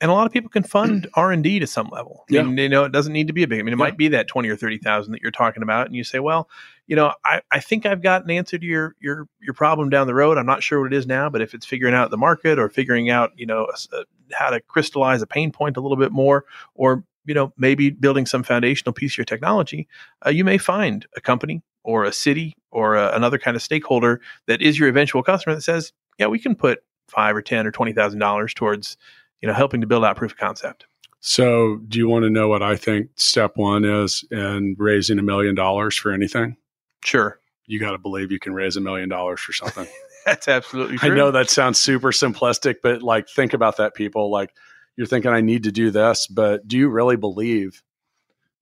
[0.00, 1.10] and a lot of people can fund mm.
[1.14, 2.24] R and D to some level.
[2.30, 2.42] I Yeah.
[2.44, 3.58] mean, you know, it doesn't need to be a big.
[3.58, 3.84] I mean, it Yeah.
[3.86, 6.48] might be that twenty or thirty thousand that you're talking about, and you say, well,
[6.86, 10.06] you know, I, I think I've got an answer to your your your problem down
[10.06, 10.38] the road.
[10.38, 12.68] I'm not sure what it is now, but if it's figuring out the market or
[12.68, 14.04] figuring out, you know, a a-
[14.34, 16.44] how to crystallize a pain point a little bit more,
[16.76, 19.86] or you know, maybe building some foundational piece of your technology,
[20.26, 24.20] uh, you may find a company or a city or a, another kind of stakeholder
[24.46, 27.70] that is your eventual customer that says, yeah, we can put five or ten or
[27.70, 28.96] twenty thousand dollars towards
[29.40, 30.86] you know, helping to build out proof of concept.
[31.20, 35.22] So, do you want to know what I think step one is in raising a
[35.22, 36.56] million dollars for anything?
[37.04, 37.40] Sure.
[37.66, 39.86] You got to believe you can raise a million dollars for something.
[40.26, 41.12] That's absolutely true.
[41.12, 44.30] I know that sounds super simplistic, but like, think about that, people.
[44.30, 44.54] Like,
[44.98, 47.84] you're thinking, I need to do this, but do you really believe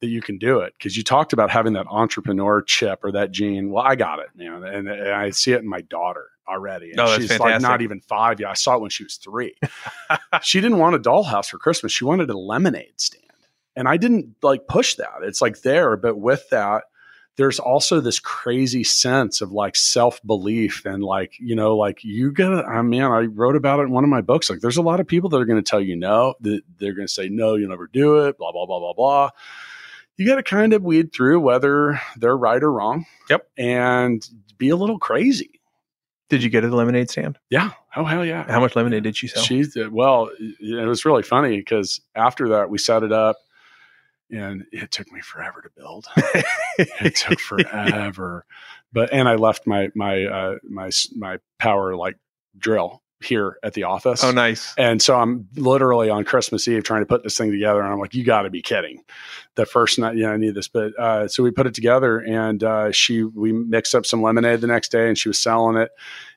[0.03, 0.75] that you can do it?
[0.77, 3.71] Because you talked about having that entrepreneur chip or that gene.
[3.71, 6.91] Well, I got it, man, and, and I see it in my daughter already.
[6.91, 7.63] And Oh, that's she's like fantastic.
[7.63, 8.51] not even five yet.
[8.51, 9.55] I saw it when she was three.
[10.43, 11.91] she didn't want a dollhouse for Christmas.
[11.91, 13.23] She wanted a lemonade stand.
[13.75, 15.23] And I didn't like push that.
[15.23, 16.85] It's like there, but with that,
[17.37, 22.33] there's also this crazy sense of like self belief and like, you know, like you
[22.33, 24.49] gotta, I mean, I wrote about it in one of my books.
[24.49, 26.95] Like, there's a lot of people that are going to tell you no, that they're
[26.95, 29.31] going to say, no, you'll never do it, blah, blah, blah, blah, blah.
[30.17, 33.05] You got to kind of weed through whether they're right or wrong.
[33.29, 33.49] Yep.
[33.59, 35.61] And be a little crazy.
[36.29, 37.39] Did you get a lemonade stand?
[37.51, 37.73] Yeah.
[37.95, 38.51] Oh, hell yeah.
[38.51, 39.43] How much lemonade did she sell?
[39.43, 43.37] She well, it was really funny because after that we set it up,
[44.31, 46.07] and it took me forever to build.
[46.79, 48.45] it took forever,
[48.93, 52.17] but and I left my my uh, my my power like
[52.59, 54.23] drill here at the office.
[54.23, 54.75] oh, nice.
[54.77, 57.99] And so I'm literally on Christmas Eve trying to put this thing together, and I'm
[57.99, 59.03] like, "You got to be kidding!"
[59.55, 62.63] The first night, yeah, I need this, but uh, so we put it together, and
[62.63, 65.91] uh, she we mixed up some lemonade the next day, and she was selling it,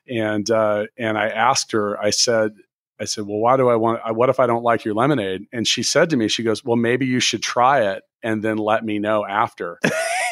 [0.08, 2.52] and uh, and I asked her, I said,
[3.00, 4.00] I said, "Well, why do I want?
[4.14, 6.76] What if I don't like your lemonade?" And she said to me, she goes, "Well,
[6.76, 9.78] maybe you should try it and then let me know after."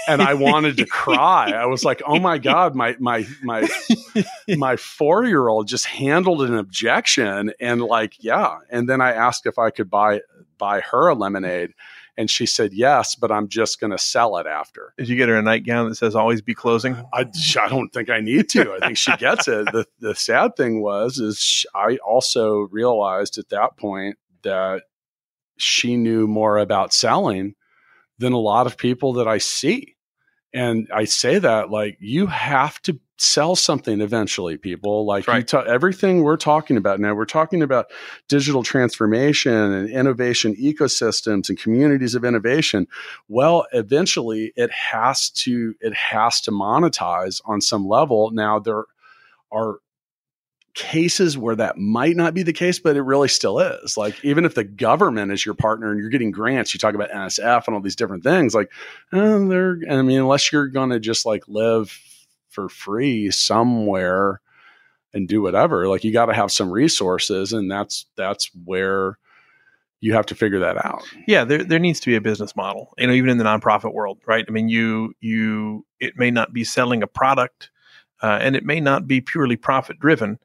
[0.09, 1.50] and I wanted to cry.
[1.50, 3.68] I was like, "Oh my god, my my my
[4.57, 9.46] my four year old just handled an objection and like yeah and then i asked
[9.46, 10.20] if i could buy
[10.57, 11.74] buy her a lemonade
[12.18, 14.92] and she said yes but i'm just going to sell it after.
[14.98, 16.94] Did you get her a nightgown that says "Always be closing"?
[17.14, 17.24] I,
[17.59, 18.74] I don't think i need to.
[18.74, 19.72] I think she gets it.
[19.72, 24.83] The, the sad thing was is sh- i also realized at that point that
[25.57, 27.54] she knew more about selling
[28.18, 29.96] than a lot of people that i see
[30.53, 35.05] and I say that like you have to sell something eventually, people.
[35.05, 35.39] Like right.
[35.39, 37.87] you ta- everything we're talking about now, we're talking about
[38.29, 42.87] digital transformation and innovation ecosystems and communities of innovation.
[43.29, 48.31] Well, eventually it has to it has to monetize on some level.
[48.31, 48.85] Now there
[49.51, 49.79] are
[50.79, 53.97] cases where that might not be the case, but it really still is.
[53.97, 57.11] Like even if the government is your partner and you're getting grants, you talk about
[57.11, 58.55] NSF and all these different things.
[58.55, 58.71] Like,
[59.12, 59.79] eh, they're.
[59.91, 61.99] I mean, unless you're going to just like live
[62.49, 64.41] for free somewhere,
[65.12, 65.88] and do whatever.
[65.88, 69.19] Like you got to have some resources, and that's that's where
[70.01, 71.03] you have to figure that out.
[71.27, 72.95] Yeah, there there needs to be a business model.
[72.99, 74.45] You know, even in the nonprofit world, right?
[74.47, 77.71] I mean, you you it may not be selling a product,
[78.23, 80.38] uh, and it may not be purely profit driven,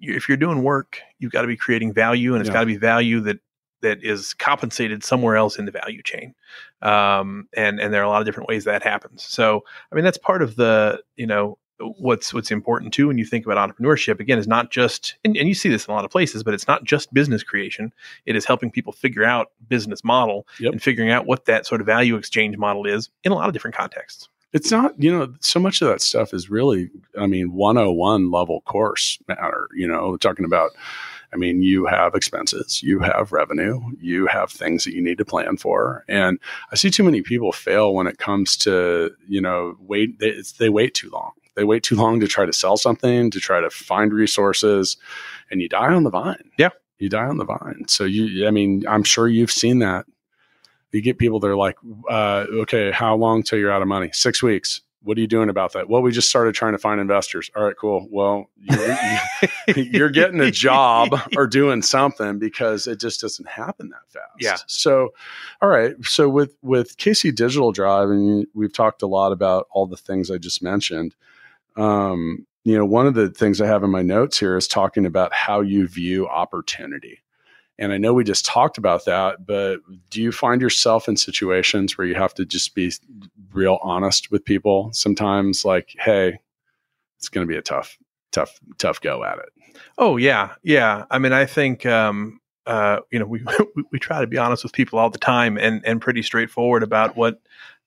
[0.00, 2.54] if you're doing work, you've got to be creating value, and it's Yeah.
[2.54, 3.38] got to be value that
[3.82, 6.34] that is compensated somewhere else in the value chain.
[6.82, 9.22] Um, and and there are a lot of different ways that happens.
[9.22, 13.24] So, I mean, that's part of the you know what's what's important too when you
[13.26, 16.06] think about entrepreneurship again is not just and, and you see this in a lot
[16.06, 17.92] of places but it's not just business creation
[18.24, 20.72] it is helping people figure out business model Yep.
[20.72, 23.52] and figuring out what that sort of value exchange model is in a lot of
[23.52, 27.52] different contexts It's not, you know, so much of that stuff is really, I mean,
[27.52, 29.68] 101 level course matter.
[29.74, 30.70] You know, talking about,
[31.32, 35.24] I mean, you have expenses, you have revenue, you have things that you need to
[35.24, 36.04] plan for.
[36.08, 36.38] And
[36.72, 40.52] I see too many people fail when it comes to, you know, wait, they, it's,
[40.52, 41.32] they wait too long.
[41.56, 44.96] They wait too long to try to sell something, to try to find resources,
[45.50, 46.50] and you die on the vine.
[46.58, 46.70] Yeah.
[46.98, 47.84] You die on the vine.
[47.88, 50.06] So you, I mean, I'm sure you've seen that
[50.92, 51.76] you get people that are like,
[52.08, 54.10] uh, okay, how long till you're out of money?
[54.12, 54.80] Six weeks.
[55.02, 55.88] What are you doing about that?
[55.88, 57.48] Well, we just started trying to find investors.
[57.54, 58.08] All right, cool.
[58.10, 64.00] Well, you're, you're getting a job or doing something because it just doesn't happen that
[64.08, 64.24] fast.
[64.40, 64.56] Yeah.
[64.66, 65.10] So,
[65.62, 65.94] all right.
[66.02, 70.28] So with with KC Digital Drive, and we've talked a lot about all the things
[70.28, 71.14] I just mentioned.
[71.76, 75.06] Um, you know, one of the things I have in my notes here is talking
[75.06, 77.20] about how you view opportunity.
[77.78, 79.78] And I know we just talked about that, but
[80.10, 82.92] do you find yourself in situations where you have to just be
[83.52, 85.64] real honest with people sometimes?
[85.64, 86.38] Like, hey,
[87.18, 87.98] it's going to be a tough,
[88.32, 89.50] tough, tough go at it?
[89.98, 91.04] oh yeah yeah.
[91.10, 93.42] I mean i think um uh you know we
[93.76, 96.82] we, we try to be honest with people all the time and and pretty straightforward
[96.82, 97.40] about what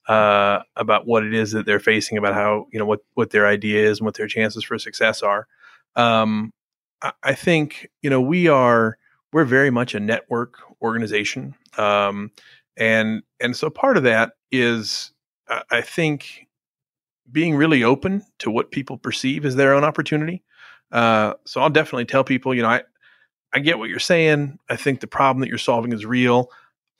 [0.07, 3.47] uh about what it is that they're facing about how you know what what their
[3.47, 5.47] idea is and what their chances for success are.
[5.95, 6.53] Um
[7.01, 8.97] i, I think you know we are
[9.31, 12.31] we're very much a network organization um
[12.77, 15.11] and and so part of that is
[15.69, 16.47] I think
[17.31, 20.43] being really open to what people perceive as their own opportunity.
[20.91, 22.83] Uh, so I'll definitely tell people, you know, I
[23.51, 24.59] I get what you're saying.
[24.69, 26.49] I think the problem that you're solving is real.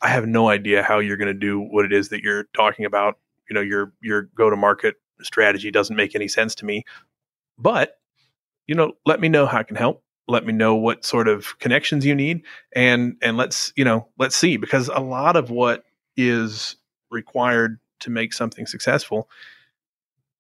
[0.02, 2.86] I have no idea how you're going to do what it is that you're talking
[2.86, 3.20] about.
[3.50, 6.86] You know, your your go to market strategy doesn't make any sense to me.
[7.58, 8.00] But
[8.68, 10.04] you know, let me know how I can help.
[10.30, 14.36] Let me know what sort of connections you need, and and let's you know let's
[14.36, 15.84] see because a lot of what
[16.16, 16.76] is
[17.12, 19.30] required to make something successful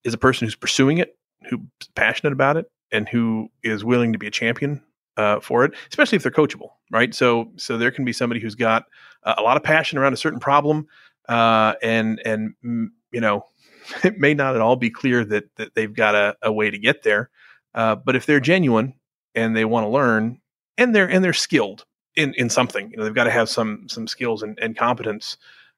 [0.03, 1.17] is a person who's pursuing it,
[1.49, 1.59] who's
[1.95, 4.81] passionate about it, and who is willing to be a champion
[5.17, 7.13] uh, for it, especially if they're coachable, right?
[7.13, 8.85] So, so there can be somebody who's got
[9.23, 10.87] a lot of passion around a certain problem,
[11.27, 13.45] uh, and and mm, you know,
[14.03, 16.77] it may not at all be clear that that they've got a, a way to
[16.77, 17.29] get there,
[17.73, 18.93] uh, but if they're genuine
[19.35, 20.39] and they want to learn,
[20.77, 23.87] and they're and they're skilled in in something, you know, they've got to have some
[23.87, 25.37] some skills and, and competence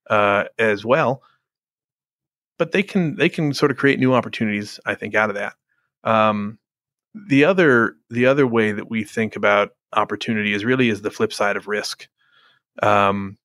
[0.10, 1.22] uh, as well.
[2.58, 5.54] But they can they can sort of create new opportunities, I think, out of that.
[6.04, 6.60] Um,
[7.14, 11.34] the other the other way that we think about opportunity is really is the flip
[11.34, 12.08] side of risk
[12.82, 13.38] um,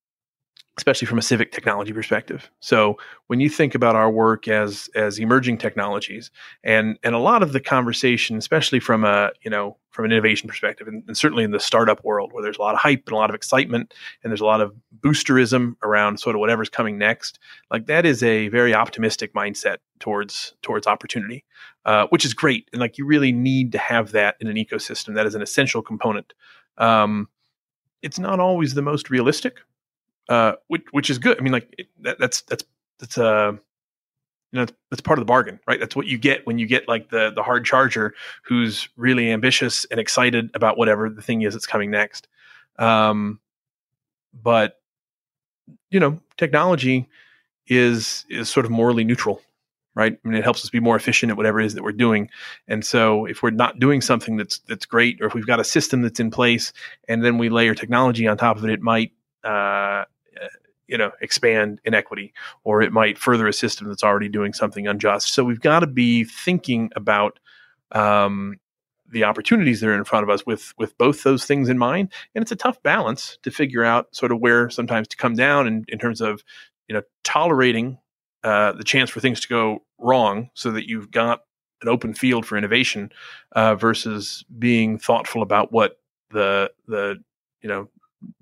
[0.79, 2.97] especially from a civic technology perspective so
[3.29, 6.31] when you think about our work as as emerging technologies
[6.65, 10.47] and and a lot of the conversation especially from a you know from an innovation
[10.47, 13.15] perspective and, and certainly in the startup world where there's a lot of hype and
[13.15, 16.99] a lot of excitement and there's a lot of boosterism around sort of whatever's coming
[16.99, 17.39] next
[17.71, 21.45] like that is a very optimistic mindset towards towards opportunity
[21.87, 22.69] uh, which is great.
[22.73, 25.15] And like you really need to have that in an ecosystem.
[25.15, 26.35] That is an essential component.
[26.77, 27.29] Um,
[28.03, 29.59] it's not always the most realistic,
[30.29, 31.39] uh, which which is good.
[31.39, 32.65] I mean, like it, that, that's that's
[32.99, 35.81] that's uh, you know that's, that's part of the bargain, right?
[35.81, 39.85] That's what you get when you get like the the hard charger who's really ambitious
[39.91, 42.29] and excited about whatever the thing is that's coming next.
[42.79, 43.41] Um,
[44.33, 44.81] but
[45.91, 47.09] you know, technology
[47.67, 49.43] is is sort of morally neutral
[49.97, 50.19] right?
[50.23, 52.31] I mean, it helps us be more efficient at whatever it is that we're doing.
[52.69, 55.65] And so, if we're not doing something that's that's great, or if we've got a
[55.65, 56.73] system that's in place,
[57.09, 59.11] and then we layer technology on top of it, it might,
[59.43, 60.05] uh,
[60.89, 62.33] you know, expand inequity,
[62.65, 65.33] or it might further a system that's already doing something unjust.
[65.33, 67.39] So we've got to be thinking about.
[67.93, 68.59] Um,
[69.09, 72.13] the opportunities that are in front of us with with both those things in mind
[72.35, 75.69] and it's a tough balance to figure out sort of where sometimes to come down
[75.69, 76.43] in, in terms of
[76.89, 77.99] you know tolerating
[78.43, 81.43] uh, the chance for things to go wrong so that you've got
[81.83, 83.11] an open field for innovation
[83.53, 85.99] uh, versus being thoughtful about what
[86.31, 87.17] the the
[87.61, 87.89] you know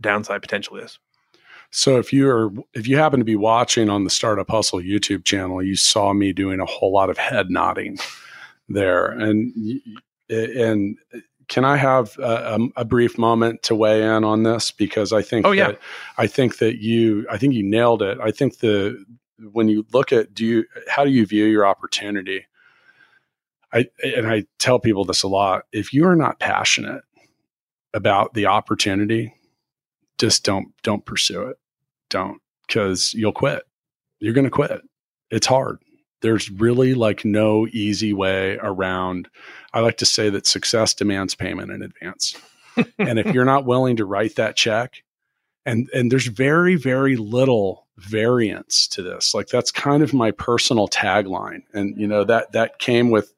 [0.01, 0.99] downside potential is
[1.77, 5.61] So if you're if you happen to be watching on the Startup Hustle YouTube channel,
[5.61, 7.99] you saw me doing a whole lot of head nodding
[8.69, 9.53] there, and
[10.31, 10.97] and
[11.49, 15.45] can I have a, a, brief moment to weigh in on this because I think
[15.45, 15.73] oh yeah
[16.17, 18.19] I think that you I think you nailed it.
[18.23, 19.05] I think the
[19.51, 22.47] when you look at do you how do you view your opportunity?
[23.73, 25.65] I and I tell people this a lot.
[25.73, 27.03] If you are not passionate
[27.93, 29.35] about the opportunity,
[30.19, 31.57] just don't don't pursue it.
[32.15, 33.65] Don't because you'll quit.
[34.21, 34.81] You're going to quit.
[35.31, 35.79] It's hard
[36.25, 39.29] there's really like no easy way around.
[39.75, 42.35] I like to say that success demands payment in advance.
[42.99, 45.03] and if you're not willing to write that check,
[45.67, 49.35] and and there's very very little variance to this.
[49.35, 53.35] Like that's kind of my personal tagline, and you know that that came with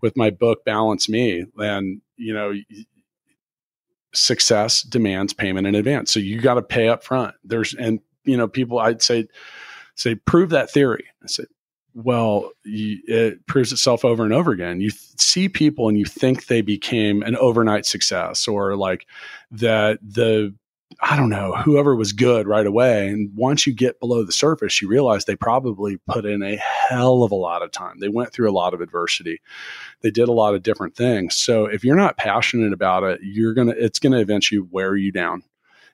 [0.00, 2.52] with my book Balance Me, and you know
[4.12, 6.10] success demands payment in advance.
[6.10, 7.36] So you got to pay up front.
[7.44, 9.26] There's and you know people I'd say
[9.94, 11.04] say prove that theory.
[11.22, 11.46] I said
[11.94, 14.80] well, you, it proves itself over and over again.
[14.80, 19.06] You th- see people and you think they became an overnight success or like
[19.52, 20.54] that the,
[21.00, 23.08] I don't know, whoever was good right away.
[23.08, 27.22] And once you get below the surface, you realize they probably put in a hell
[27.22, 28.00] of a lot of time.
[28.00, 29.40] They went through a lot of adversity.
[30.02, 31.36] They did a lot of different things.
[31.36, 34.96] So if you're not passionate about it, you're going to, it's going to eventually wear
[34.96, 35.44] you down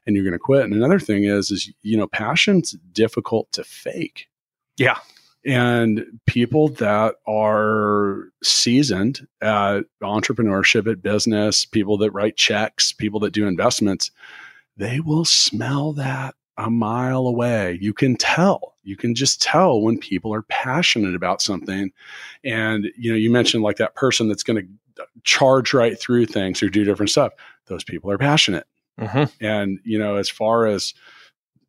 [0.06, 0.64] and you're going to quit.
[0.64, 4.28] And another thing is, is, you know, passion's difficult to fake.
[4.76, 4.98] Yeah
[5.44, 13.32] and people that are seasoned at entrepreneurship, at business, people that write checks, people that
[13.32, 14.10] do investments,
[14.76, 17.78] they will smell that a mile away.
[17.80, 18.76] You can tell.
[18.82, 21.90] You can just tell when people are passionate about something.
[22.44, 24.62] And you know, you mentioned like that person that's going
[24.96, 27.32] to charge right through things or do different stuff.
[27.66, 28.66] Those people are passionate.
[29.00, 29.44] Mm-hmm.
[29.44, 30.94] And you know, as far as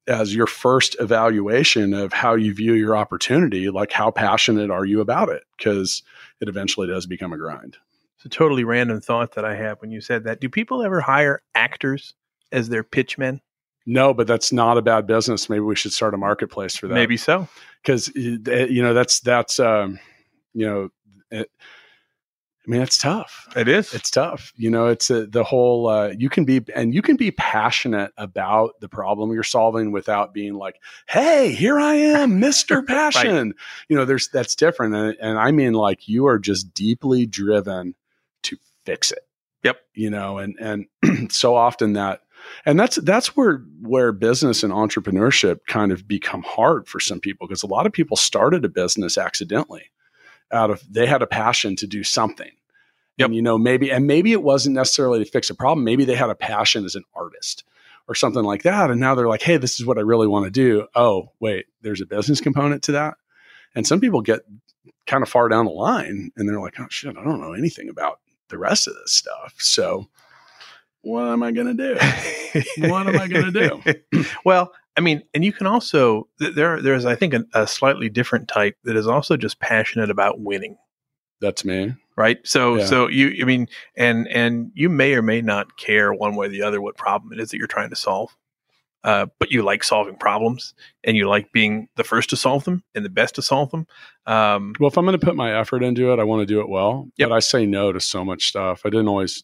[0.08, 5.00] as your first evaluation of how you view your opportunity, like how passionate are you
[5.00, 5.44] about it?
[5.58, 6.04] Because
[6.40, 7.78] it eventually does become a grind.
[8.18, 10.40] It's a totally random thought that I have when you said that.
[10.40, 12.14] Do people ever hire actors
[12.52, 13.42] as their pitchmen?
[13.86, 15.50] No, but that's not a bad business.
[15.50, 16.94] Maybe we should start a marketplace for that.
[16.94, 17.48] Maybe so.
[17.82, 20.00] Because you know that's that's um,
[20.54, 20.90] you know
[21.32, 21.50] it,
[22.66, 23.48] I mean, it's tough.
[23.56, 23.92] It is.
[23.94, 24.54] It's tough.
[24.56, 28.12] You know, it's a, the whole, uh, you can be, and you can be passionate
[28.18, 30.76] about the problem you're solving without being like,
[31.10, 32.86] hey, here I am, Mr.
[32.86, 33.48] Passion.
[33.48, 33.56] right.
[33.90, 34.94] You know, there's, that's different.
[34.94, 37.96] And, and I mean, like, you are just deeply driven
[38.44, 39.28] to fix it.
[39.64, 39.78] Yep.
[39.96, 42.22] You know, and, and so often that,
[42.66, 47.46] and that's that's where where business and entrepreneurship kind of become hard for some people
[47.46, 49.92] because a lot of people started a business accidentally
[50.52, 52.52] out of they had a passion to do something.
[53.18, 53.28] Yep.
[53.28, 55.84] And you know, maybe and maybe it wasn't necessarily to fix a problem.
[55.84, 57.64] Maybe they had a passion as an artist
[58.08, 58.92] or something like that.
[58.92, 60.88] And now they're like, hey, this is what I really want to do.
[60.96, 63.16] Oh, wait, there's a business component to that.
[63.76, 64.42] And some people get
[65.08, 67.90] kind of far down the line and they're like, oh shit, I don't know anything
[67.90, 69.56] about the rest of this stuff.
[69.60, 70.10] So
[71.02, 71.96] what am I going to do?
[72.90, 73.82] what am I going to
[74.12, 74.26] do?
[74.46, 78.48] well, I mean, and you can also there there's I think a, a, slightly different
[78.48, 80.78] type that is also just passionate about winning.
[81.40, 82.40] That's me, right?
[82.44, 82.86] So yeah.
[82.86, 86.50] so you I mean, and and you may or may not care one way or
[86.50, 88.36] the other what problem it is that you're trying to solve.
[89.04, 92.84] Uh, but you like solving problems and you like being the first to solve them
[92.94, 93.88] and the best to solve them.
[94.28, 96.62] Um, well, if I'm going to put my effort into it, I want to do
[96.62, 97.08] it well.
[97.18, 97.30] Yep.
[97.30, 98.82] But I say no to so much stuff.
[98.86, 99.44] I didn't always,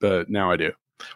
[0.00, 0.72] but now I do.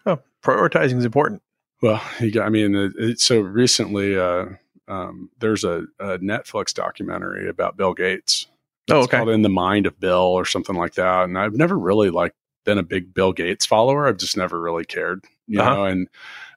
[0.07, 1.43] Well, prioritizing is important.
[1.83, 4.47] Well, I mean, it, so recently uh,
[4.89, 8.47] um, there's a, a, Netflix documentary about Bill Gates.
[8.91, 9.19] Oh, okay.
[9.19, 11.25] called In the Mind of Bill or something like that.
[11.25, 14.07] And I've never really like been a big Bill Gates follower.
[14.07, 15.75] I've just never really cared, you uh-huh.
[15.75, 15.85] know.
[15.85, 16.09] And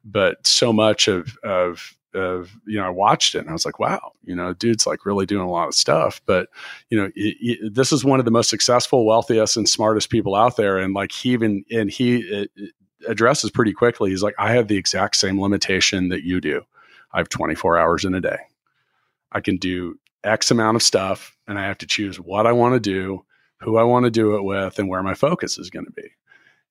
[0.03, 3.79] but so much of of of you know I watched it and I was like,
[3.79, 6.21] wow, you know, dude's like really doing a lot of stuff.
[6.25, 6.49] But
[6.89, 10.35] you know, it, it, this is one of the most successful, wealthiest, and smartest people
[10.35, 10.77] out there.
[10.77, 12.51] And like he even and he it,
[13.07, 14.09] addresses pretty quickly.
[14.09, 16.63] He's like, I have the exact same limitation that you do.
[17.11, 18.39] I have 24 hours in a day.
[19.31, 22.75] I can do X amount of stuff, and I have to choose what I want
[22.75, 23.25] to do,
[23.59, 26.09] who I want to do it with, and where my focus is going to be.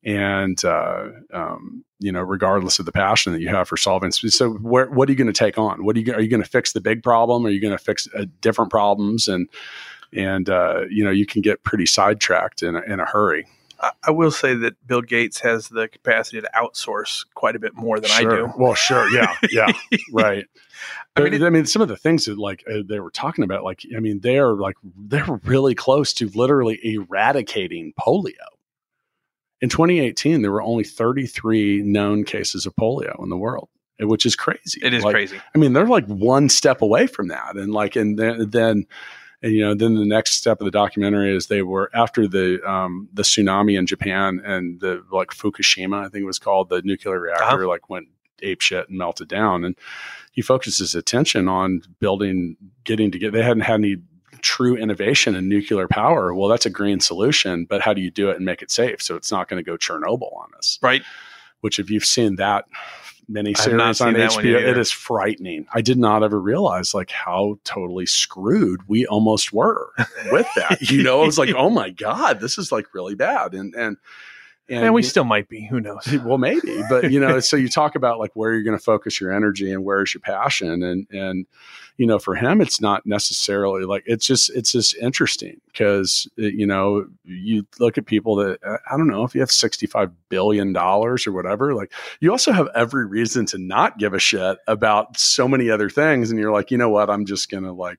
[0.05, 4.51] And uh, um, you know, regardless of the passion that you have for solving, so
[4.55, 5.85] where, what are you going to take on?
[5.85, 7.47] What are you are you going to fix the big problem?
[7.47, 9.29] Are you going to fix uh, different problems?
[9.29, 9.49] And
[10.13, 13.47] and uh, you know, you can get pretty sidetracked in a, in a hurry.
[14.05, 17.99] I will say that Bill Gates has the capacity to outsource quite a bit more
[17.99, 18.33] than sure.
[18.33, 18.53] I do.
[18.57, 19.73] Well, sure, yeah, yeah,
[20.13, 20.47] right.
[21.17, 23.43] I mean, it, I mean, some of the things that like uh, they were talking
[23.45, 28.33] about, like, I mean, they are like they're really close to literally eradicating polio.
[29.61, 33.69] In 2018, there were only 33 known cases of polio in the world,
[34.01, 34.81] which is crazy.
[34.83, 35.41] It is like, crazy.
[35.55, 38.87] I mean, they're like one step away from that, and like, and then, then
[39.43, 42.63] and you know then the next step of the documentary is they were after the
[42.69, 46.83] um, the tsunami in Japan and the like Fukushima I think it was called the
[46.83, 47.69] nuclear reactor uh-huh.
[47.69, 48.09] like went
[48.43, 49.65] ape shit and melted down.
[49.65, 49.77] And
[50.33, 53.97] he focused his attention on building getting to get they hadn't had any
[54.41, 56.35] true innovation in nuclear power.
[56.35, 59.03] Well that's a green solution but how do you do it and make it safe?
[59.03, 60.79] So it's not going to go Chernobyl on us.
[60.83, 61.03] Right.
[61.61, 62.65] Which if you've seen that
[63.29, 64.61] mini series on HBO.
[64.61, 65.67] It is frightening.
[65.73, 69.93] I did not ever realize like how totally screwed we almost were
[70.31, 70.79] with that.
[70.91, 73.97] you know, I was like, oh my god, this is like really bad, and and
[74.73, 75.67] and, and we still might be.
[75.67, 76.09] Who knows?
[76.25, 79.21] Well, maybe, but you know, so you talk about like where you're going to focus
[79.21, 81.47] your energy and where's your passion, and and
[81.99, 86.43] you know, for him, it's not necessarily like it's just it's just interesting because uh,
[86.43, 89.87] you know you look at people that uh, I don't know if you have sixty
[89.87, 94.19] five billion dollars or whatever, like you also have every reason to not give a
[94.19, 97.73] shit about so many other things, and you're like, you know what, I'm just gonna
[97.73, 97.99] like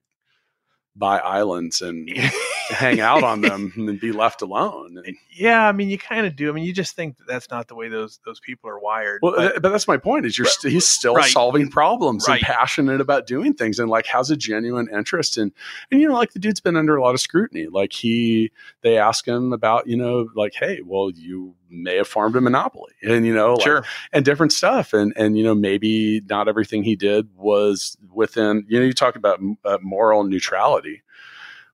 [0.96, 2.10] buy islands and
[2.70, 5.02] hang out on them and be left alone.
[5.06, 6.50] And, yeah, I mean, you kind of do.
[6.50, 9.20] I mean, you just think that that's not the way those those people are wired.
[9.22, 10.26] Well, but, but that's my point.
[10.26, 11.32] Is you're st- he's still right.
[11.32, 12.36] solving problems right.
[12.36, 15.52] and passionate about doing things and like has a genuine interest in.
[15.92, 17.68] And you know, like the dude's been under a lot of scrutiny.
[17.68, 18.52] Like he,
[18.82, 22.94] they ask him about you know, like, hey, well, you may have farmed a monopoly
[23.02, 23.84] and you know like, sure.
[24.12, 28.80] and different stuff and and you know maybe not everything he did was within you
[28.80, 31.02] know you talk about uh, moral neutrality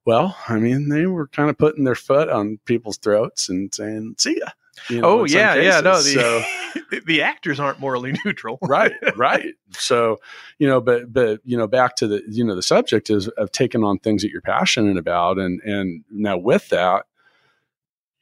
[0.09, 4.15] well, I mean, they were kind of putting their foot on people's throats and saying,
[4.17, 4.47] "See ya."
[4.89, 5.81] You know, oh yeah, yeah.
[5.81, 8.57] No, the, so, the actors aren't morally neutral.
[8.63, 9.53] right, right.
[9.73, 10.17] So
[10.57, 13.51] you know, but but you know, back to the you know the subject is of
[13.51, 17.05] taking on things that you're passionate about, and and now with that,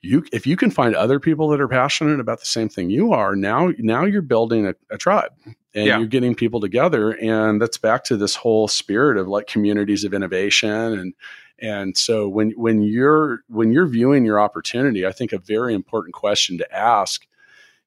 [0.01, 3.13] you if you can find other people that are passionate about the same thing you
[3.13, 5.31] are, now now you're building a, a tribe
[5.73, 5.99] and yeah.
[5.99, 10.13] you're getting people together, and that's back to this whole spirit of like communities of
[10.13, 11.13] innovation and
[11.59, 16.13] and so when when you're when you're viewing your opportunity, I think a very important
[16.13, 17.25] question to ask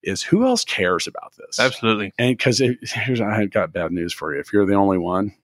[0.03, 1.59] is who else cares about this?
[1.59, 2.12] Absolutely.
[2.18, 4.41] And because here's I got bad news for you.
[4.41, 5.35] If you're the only one,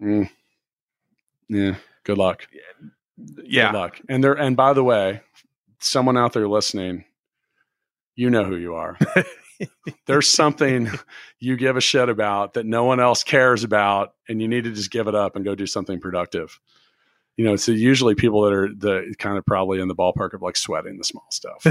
[0.00, 0.30] mm,
[1.48, 2.46] yeah, good luck.
[3.16, 4.00] Yeah, good luck.
[4.08, 4.34] And there.
[4.34, 5.22] And by the way,
[5.80, 7.04] someone out there listening,
[8.14, 8.96] you know who you are.
[10.06, 10.90] There's something
[11.40, 14.72] you give a shit about that no one else cares about, and you need to
[14.72, 16.60] just give it up and go do something productive
[17.36, 20.42] you know, so usually people that are the kind of probably in the ballpark of
[20.42, 21.66] like sweating the small stuff,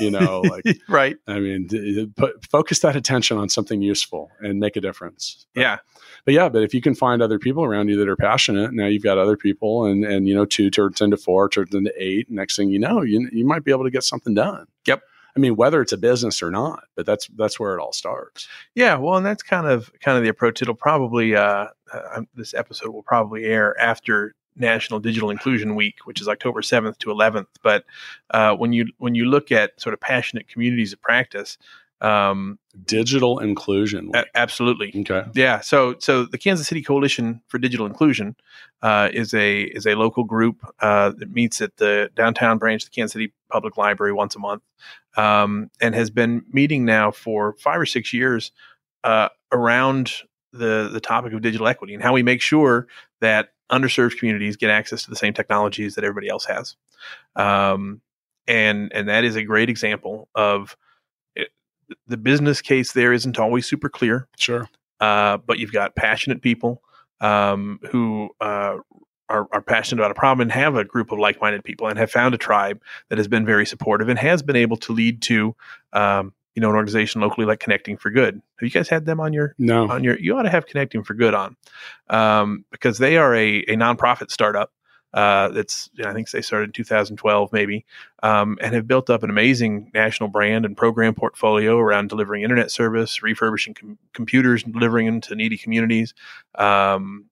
[0.00, 1.16] you know, like, right.
[1.26, 5.46] I mean, put, focus that attention on something useful and make a difference.
[5.54, 5.78] But, yeah.
[6.24, 8.86] But yeah, but if you can find other people around you that are passionate, now
[8.86, 12.30] you've got other people and, and, you know, two turns into four, turns into eight.
[12.30, 14.66] Next thing you know, you, you might be able to get something done.
[14.86, 15.02] Yep.
[15.36, 18.48] I mean, whether it's a business or not, but that's that's where it all starts.
[18.74, 20.60] Yeah, well, and that's kind of kind of the approach.
[20.62, 26.20] It'll probably uh, uh, this episode will probably air after National Digital Inclusion Week, which
[26.20, 27.46] is October 7th to 11th.
[27.62, 27.84] But
[28.30, 31.58] uh, when you when you look at sort of passionate communities of practice,
[32.00, 35.60] um, digital inclusion, a- absolutely, okay, yeah.
[35.60, 38.36] So so the Kansas City Coalition for Digital Inclusion
[38.82, 42.90] uh, is a is a local group uh, that meets at the downtown branch of
[42.90, 44.62] the Kansas City Public Library once a month,
[45.16, 48.52] um, and has been meeting now for five or six years
[49.04, 50.12] uh, around
[50.52, 52.86] the the topic of digital equity and how we make sure
[53.20, 56.76] that underserved communities get access to the same technologies that everybody else has.
[57.36, 58.00] Um,
[58.46, 60.76] and and that is a great example of
[61.36, 61.48] it,
[62.06, 62.92] the business case.
[62.92, 64.26] There isn't always super clear.
[64.36, 64.68] Sure,
[65.00, 66.82] uh, but you've got passionate people
[67.20, 68.78] um, who uh,
[69.28, 72.10] are, are, passionate about a problem and have a group of like-minded people and have
[72.10, 75.54] found a tribe that has been very supportive and has been able to lead to
[75.92, 78.34] um, you know, an organization locally like Connecting for Good.
[78.34, 80.18] Have you guys had them on your no on your?
[80.18, 81.56] You ought to have Connecting for Good on
[82.10, 84.72] um, because they are a a nonprofit startup.
[85.14, 87.86] Uh, that's I think they started in 2012 maybe,
[88.24, 92.72] um, and have built up an amazing national brand and program portfolio around delivering internet
[92.72, 96.12] service, refurbishing com- computers, and delivering them to needy communities.
[96.56, 97.26] Um,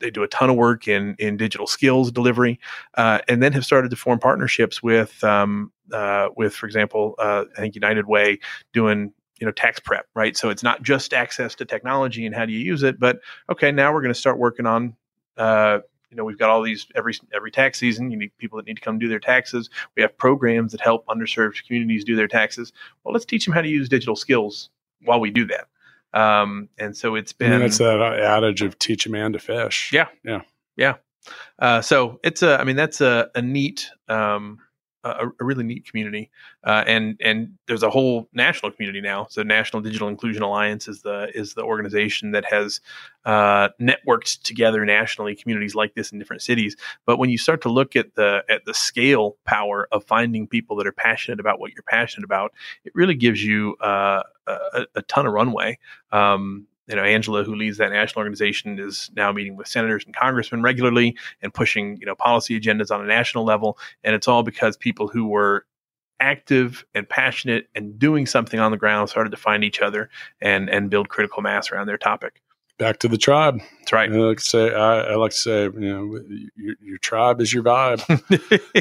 [0.00, 2.58] they do a ton of work in in digital skills delivery,
[2.96, 7.44] uh, and then have started to form partnerships with um, uh, with, for example, uh,
[7.56, 8.38] I think United Way
[8.72, 10.36] doing you know tax prep, right?
[10.36, 13.20] So it's not just access to technology and how do you use it, but
[13.50, 14.96] okay, now we're going to start working on.
[15.36, 15.80] Uh,
[16.10, 18.10] you know, we've got all these every every tax season.
[18.10, 19.70] You need people that need to come do their taxes.
[19.96, 22.72] We have programs that help underserved communities do their taxes.
[23.04, 24.70] Well, let's teach them how to use digital skills
[25.04, 25.68] while we do that.
[26.12, 27.52] Um, and so it's been.
[27.52, 29.90] And it's that adage of teach a man to fish.
[29.92, 30.42] Yeah, yeah,
[30.76, 30.96] yeah.
[31.58, 32.60] Uh, so it's a.
[32.60, 33.90] I mean, that's a, a neat.
[34.08, 34.58] Um,
[35.04, 36.30] a, a really neat community,
[36.64, 39.26] uh, and and there's a whole national community now.
[39.30, 42.80] So National Digital Inclusion Alliance is the is the organization that has
[43.24, 46.76] uh, networked together nationally communities like this in different cities.
[47.06, 50.76] But when you start to look at the at the scale power of finding people
[50.76, 52.52] that are passionate about what you're passionate about,
[52.84, 55.78] it really gives you uh, a, a, ton of runway.
[56.12, 60.14] Um, you know, Angela, who leads that national organization, is now meeting with senators and
[60.14, 63.78] congressmen regularly and pushing, you know, policy agendas on a national level.
[64.02, 65.66] And it's all because people who were
[66.18, 70.10] active and passionate and doing something on the ground started to find each other
[70.42, 72.42] and and build critical mass around their topic.
[72.76, 73.60] Back to the tribe.
[73.78, 74.10] That's right.
[74.10, 76.18] I like to say, I, I like to say, you know,
[76.56, 78.00] your, your tribe is your vibe.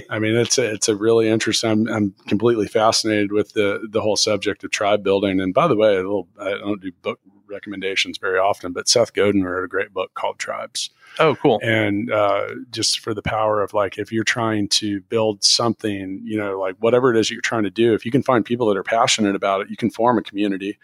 [0.10, 1.70] I mean, it's a, it's a really interesting.
[1.70, 5.42] I'm, I'm completely fascinated with the the whole subject of tribe building.
[5.42, 7.20] And by the way, a little, I don't do book
[7.50, 10.90] recommendations very often, but Seth Godin wrote a great book called Tribes.
[11.18, 11.60] Oh, cool.
[11.64, 16.38] And uh, just for the power of like, if you're trying to build something, you
[16.38, 18.68] know, like whatever it is that you're trying to do, if you can find people
[18.68, 20.78] that are passionate about it, you can form a community.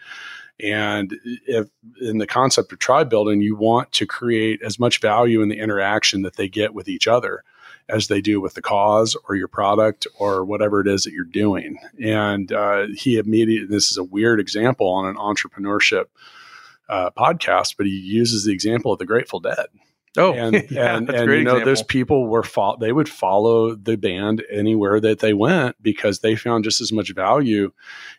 [0.58, 1.68] And if
[2.00, 5.58] in the concept of tribe building, you want to create as much value in the
[5.58, 7.44] interaction that they get with each other
[7.88, 11.24] as they do with the cause or your product or whatever it is that you're
[11.24, 11.78] doing.
[12.02, 16.06] And uh, he immediately, this is a weird example on an entrepreneurship
[16.88, 19.66] uh, podcast, but he uses the example of the Grateful Dead.
[20.18, 21.64] Oh, and yeah, and, and you know, example.
[21.64, 26.36] those people were fo- they would follow the band anywhere that they went because they
[26.36, 27.72] found just as much value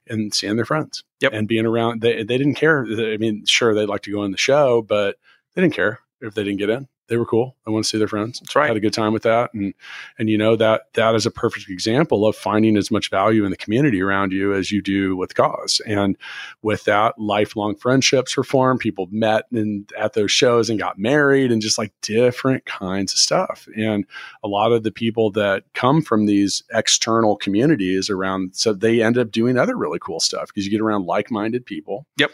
[0.06, 1.34] in seeing their friends yep.
[1.34, 2.02] and being around.
[2.02, 2.86] They they didn't care.
[2.86, 5.18] I mean, sure, they'd like to go in the show, but
[5.56, 7.56] they didn't care if they didn't get in they were cool.
[7.66, 8.40] I want to see their friends.
[8.40, 8.68] That's right.
[8.68, 9.74] Had a good time with that, and
[10.20, 13.52] and you know that that is a perfect example of finding as much value in
[13.52, 15.82] the community around you as you do with cause.
[15.86, 16.18] And
[16.62, 18.80] with that, lifelong friendships were formed.
[18.80, 23.20] People met and at those shows and got married, and just like different kinds of
[23.20, 23.68] stuff.
[23.76, 24.06] And
[24.44, 29.18] a lot of the people that come from these external communities around, so they end
[29.18, 32.06] up doing other really cool stuff because you get around like-minded people.
[32.18, 32.32] Yep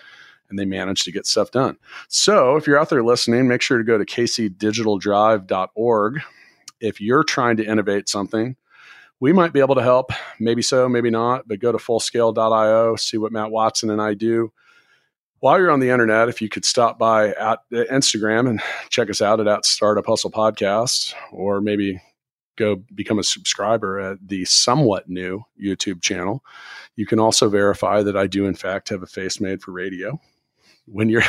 [0.53, 1.77] and they manage to get stuff done.
[2.09, 6.21] So if you're out there listening, make sure to go to kcdigitaldrive.org.
[6.79, 8.55] If you're trying to innovate something,
[9.19, 10.11] we might be able to help.
[10.39, 14.53] Maybe so, maybe not, but go to fullscale.io, see what Matt Watson and I do.
[15.39, 19.23] While you're on the internet, if you could stop by at Instagram and check us
[19.23, 21.99] out at, at Startup Hustle Podcast, or maybe
[22.57, 26.43] go become a subscriber at the somewhat new YouTube channel.
[26.95, 30.19] You can also verify that I do, in fact, have a face made for radio
[30.85, 31.23] when you're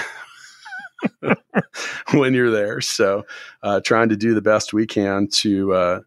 [2.12, 2.80] when you're there.
[2.80, 3.26] So,
[3.62, 6.00] uh, trying to do the best we can to uh,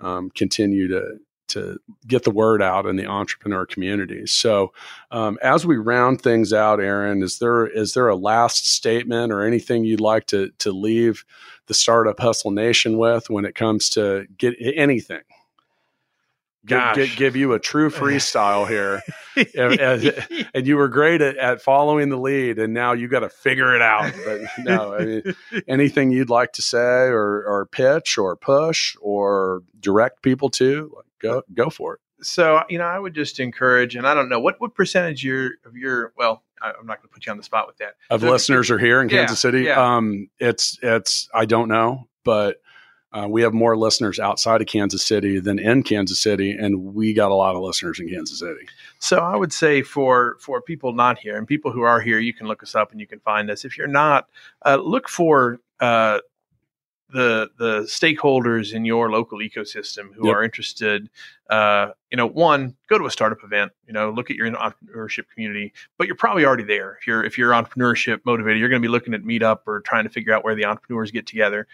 [0.00, 4.26] um, continue to to get the word out in the entrepreneur community.
[4.26, 4.72] So,
[5.10, 9.42] um, as we round things out, Aaron, is there is there a last statement or
[9.42, 11.24] anything you'd like to to leave
[11.66, 15.22] the startup hustle nation with when it comes to get anything?
[16.64, 16.94] Gosh.
[16.94, 19.02] Give, give, you a true freestyle here.
[19.56, 19.80] and,
[20.54, 23.74] and, you were great at, at, following the lead, and now you got to figure
[23.74, 24.12] it out.
[24.24, 25.22] But no, I mean,
[25.68, 31.42] anything you'd like to say, or, or pitch, or push, or direct people to, go
[31.52, 32.00] go for it.
[32.24, 35.52] So you know, I would just encourage, and I don't know what what percentage your
[35.64, 37.94] of your well, I, am not going to put you on the spot with that.
[38.10, 39.62] Of so listeners are here in yeah, Kansas City.
[39.62, 39.96] Yeah.
[39.96, 42.58] Um, it's it's I don't know, but
[43.12, 47.12] uh, we have more listeners outside of Kansas City than in Kansas City, and we
[47.12, 48.66] got a lot of listeners in Kansas City.
[48.98, 52.32] So I would say for for people not here and people who are here, you
[52.32, 53.64] can look us up and you can find us.
[53.64, 54.28] If you're not,
[54.64, 56.20] uh, look for uh,
[57.10, 60.36] the the stakeholders in your local ecosystem who yep.
[60.36, 61.10] are interested.
[61.50, 63.72] Uh, you know, one, go to a startup event.
[63.86, 65.74] You know, look at your entrepreneurship community.
[65.98, 66.96] But you're probably already there.
[66.98, 70.04] If you're if you're entrepreneurship motivated, you're going to be looking at Meetup or trying
[70.04, 71.66] to figure out where the entrepreneurs get together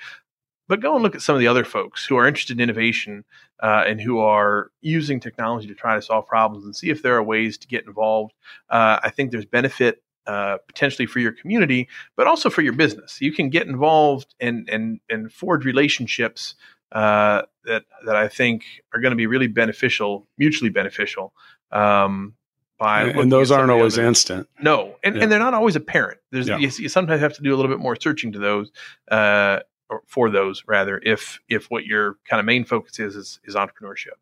[0.68, 3.24] but go and look at some of the other folks who are interested in innovation
[3.60, 7.16] uh, and who are using technology to try to solve problems and see if there
[7.16, 8.34] are ways to get involved.
[8.70, 13.18] Uh, I think there's benefit uh, potentially for your community, but also for your business.
[13.20, 16.54] You can get involved and and and forge relationships
[16.92, 21.32] uh, that that I think are going to be really beneficial, mutually beneficial.
[21.72, 22.34] Um,
[22.78, 24.48] by and, those aren't always instant.
[24.60, 25.22] No, and, yeah.
[25.22, 26.20] and they're not always apparent.
[26.30, 26.58] There's yeah.
[26.58, 28.70] you, you, sometimes have to do a little bit more searching to those.
[29.10, 29.60] Uh,
[29.90, 33.54] or for those rather if if what your kind of main focus is is, is
[33.54, 34.16] entrepreneurship.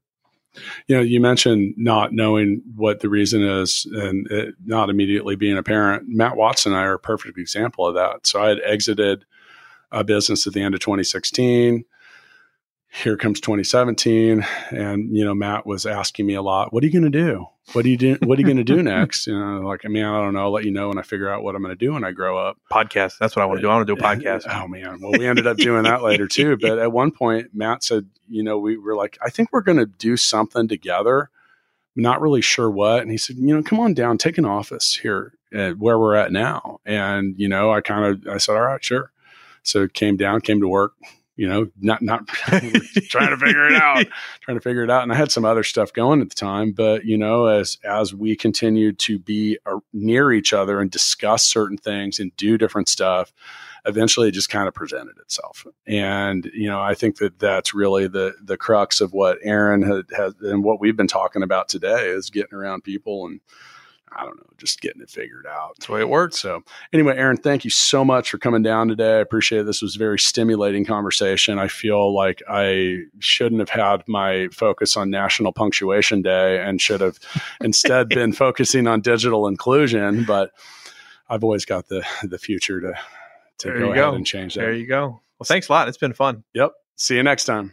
[0.86, 6.08] You know you mentioned not knowing what the reason is and not immediately being apparent
[6.08, 8.26] matt watson and i are a perfect example of that.
[8.26, 9.24] So i had exited
[9.92, 11.84] a business at the end of 2016
[13.02, 16.92] here comes 2017 and you know matt was asking me a lot what are you
[16.92, 17.46] going to do?
[17.72, 19.26] What are you do what are you going to do next?
[19.26, 21.28] You know like i mean i don't know I'll let you know when i figure
[21.28, 22.58] out what i'm going to do when i grow up.
[22.72, 24.44] Podcast that's what i want to do i want to do a podcast.
[24.50, 27.84] Oh man well we ended up doing that later too but at one point matt
[27.84, 31.30] said you know we were like i think we're going to do something together
[31.94, 34.96] not really sure what and he said you know come on down take an office
[34.96, 38.62] here at where we're at now and you know i kind of i said all
[38.62, 39.12] right sure.
[39.62, 40.92] So came down came to work
[41.36, 44.06] you know, not not trying to figure it out,
[44.40, 45.02] trying to figure it out.
[45.02, 48.14] And I had some other stuff going at the time, but you know, as as
[48.14, 52.88] we continued to be uh, near each other and discuss certain things and do different
[52.88, 53.32] stuff,
[53.84, 55.66] eventually it just kind of presented itself.
[55.86, 60.04] And you know, I think that that's really the the crux of what Aaron had,
[60.16, 63.40] has and what we've been talking about today is getting around people and
[64.16, 65.74] I don't know, just getting it figured out.
[65.76, 66.40] That's the way it works.
[66.40, 66.62] So,
[66.92, 69.16] anyway, Aaron, thank you so much for coming down today.
[69.16, 69.66] I appreciate it.
[69.66, 71.58] This was a very stimulating conversation.
[71.58, 77.00] I feel like I shouldn't have had my focus on National Punctuation Day and should
[77.00, 77.18] have
[77.60, 80.24] instead been focusing on digital inclusion.
[80.24, 80.52] But
[81.28, 82.94] I've always got the the future to
[83.58, 84.14] to There go ahead go.
[84.14, 84.60] and change that.
[84.60, 85.20] There you go.
[85.38, 85.88] Well, thanks a lot.
[85.88, 86.44] It's been fun.
[86.54, 86.72] Yep.
[86.96, 87.72] See you next time.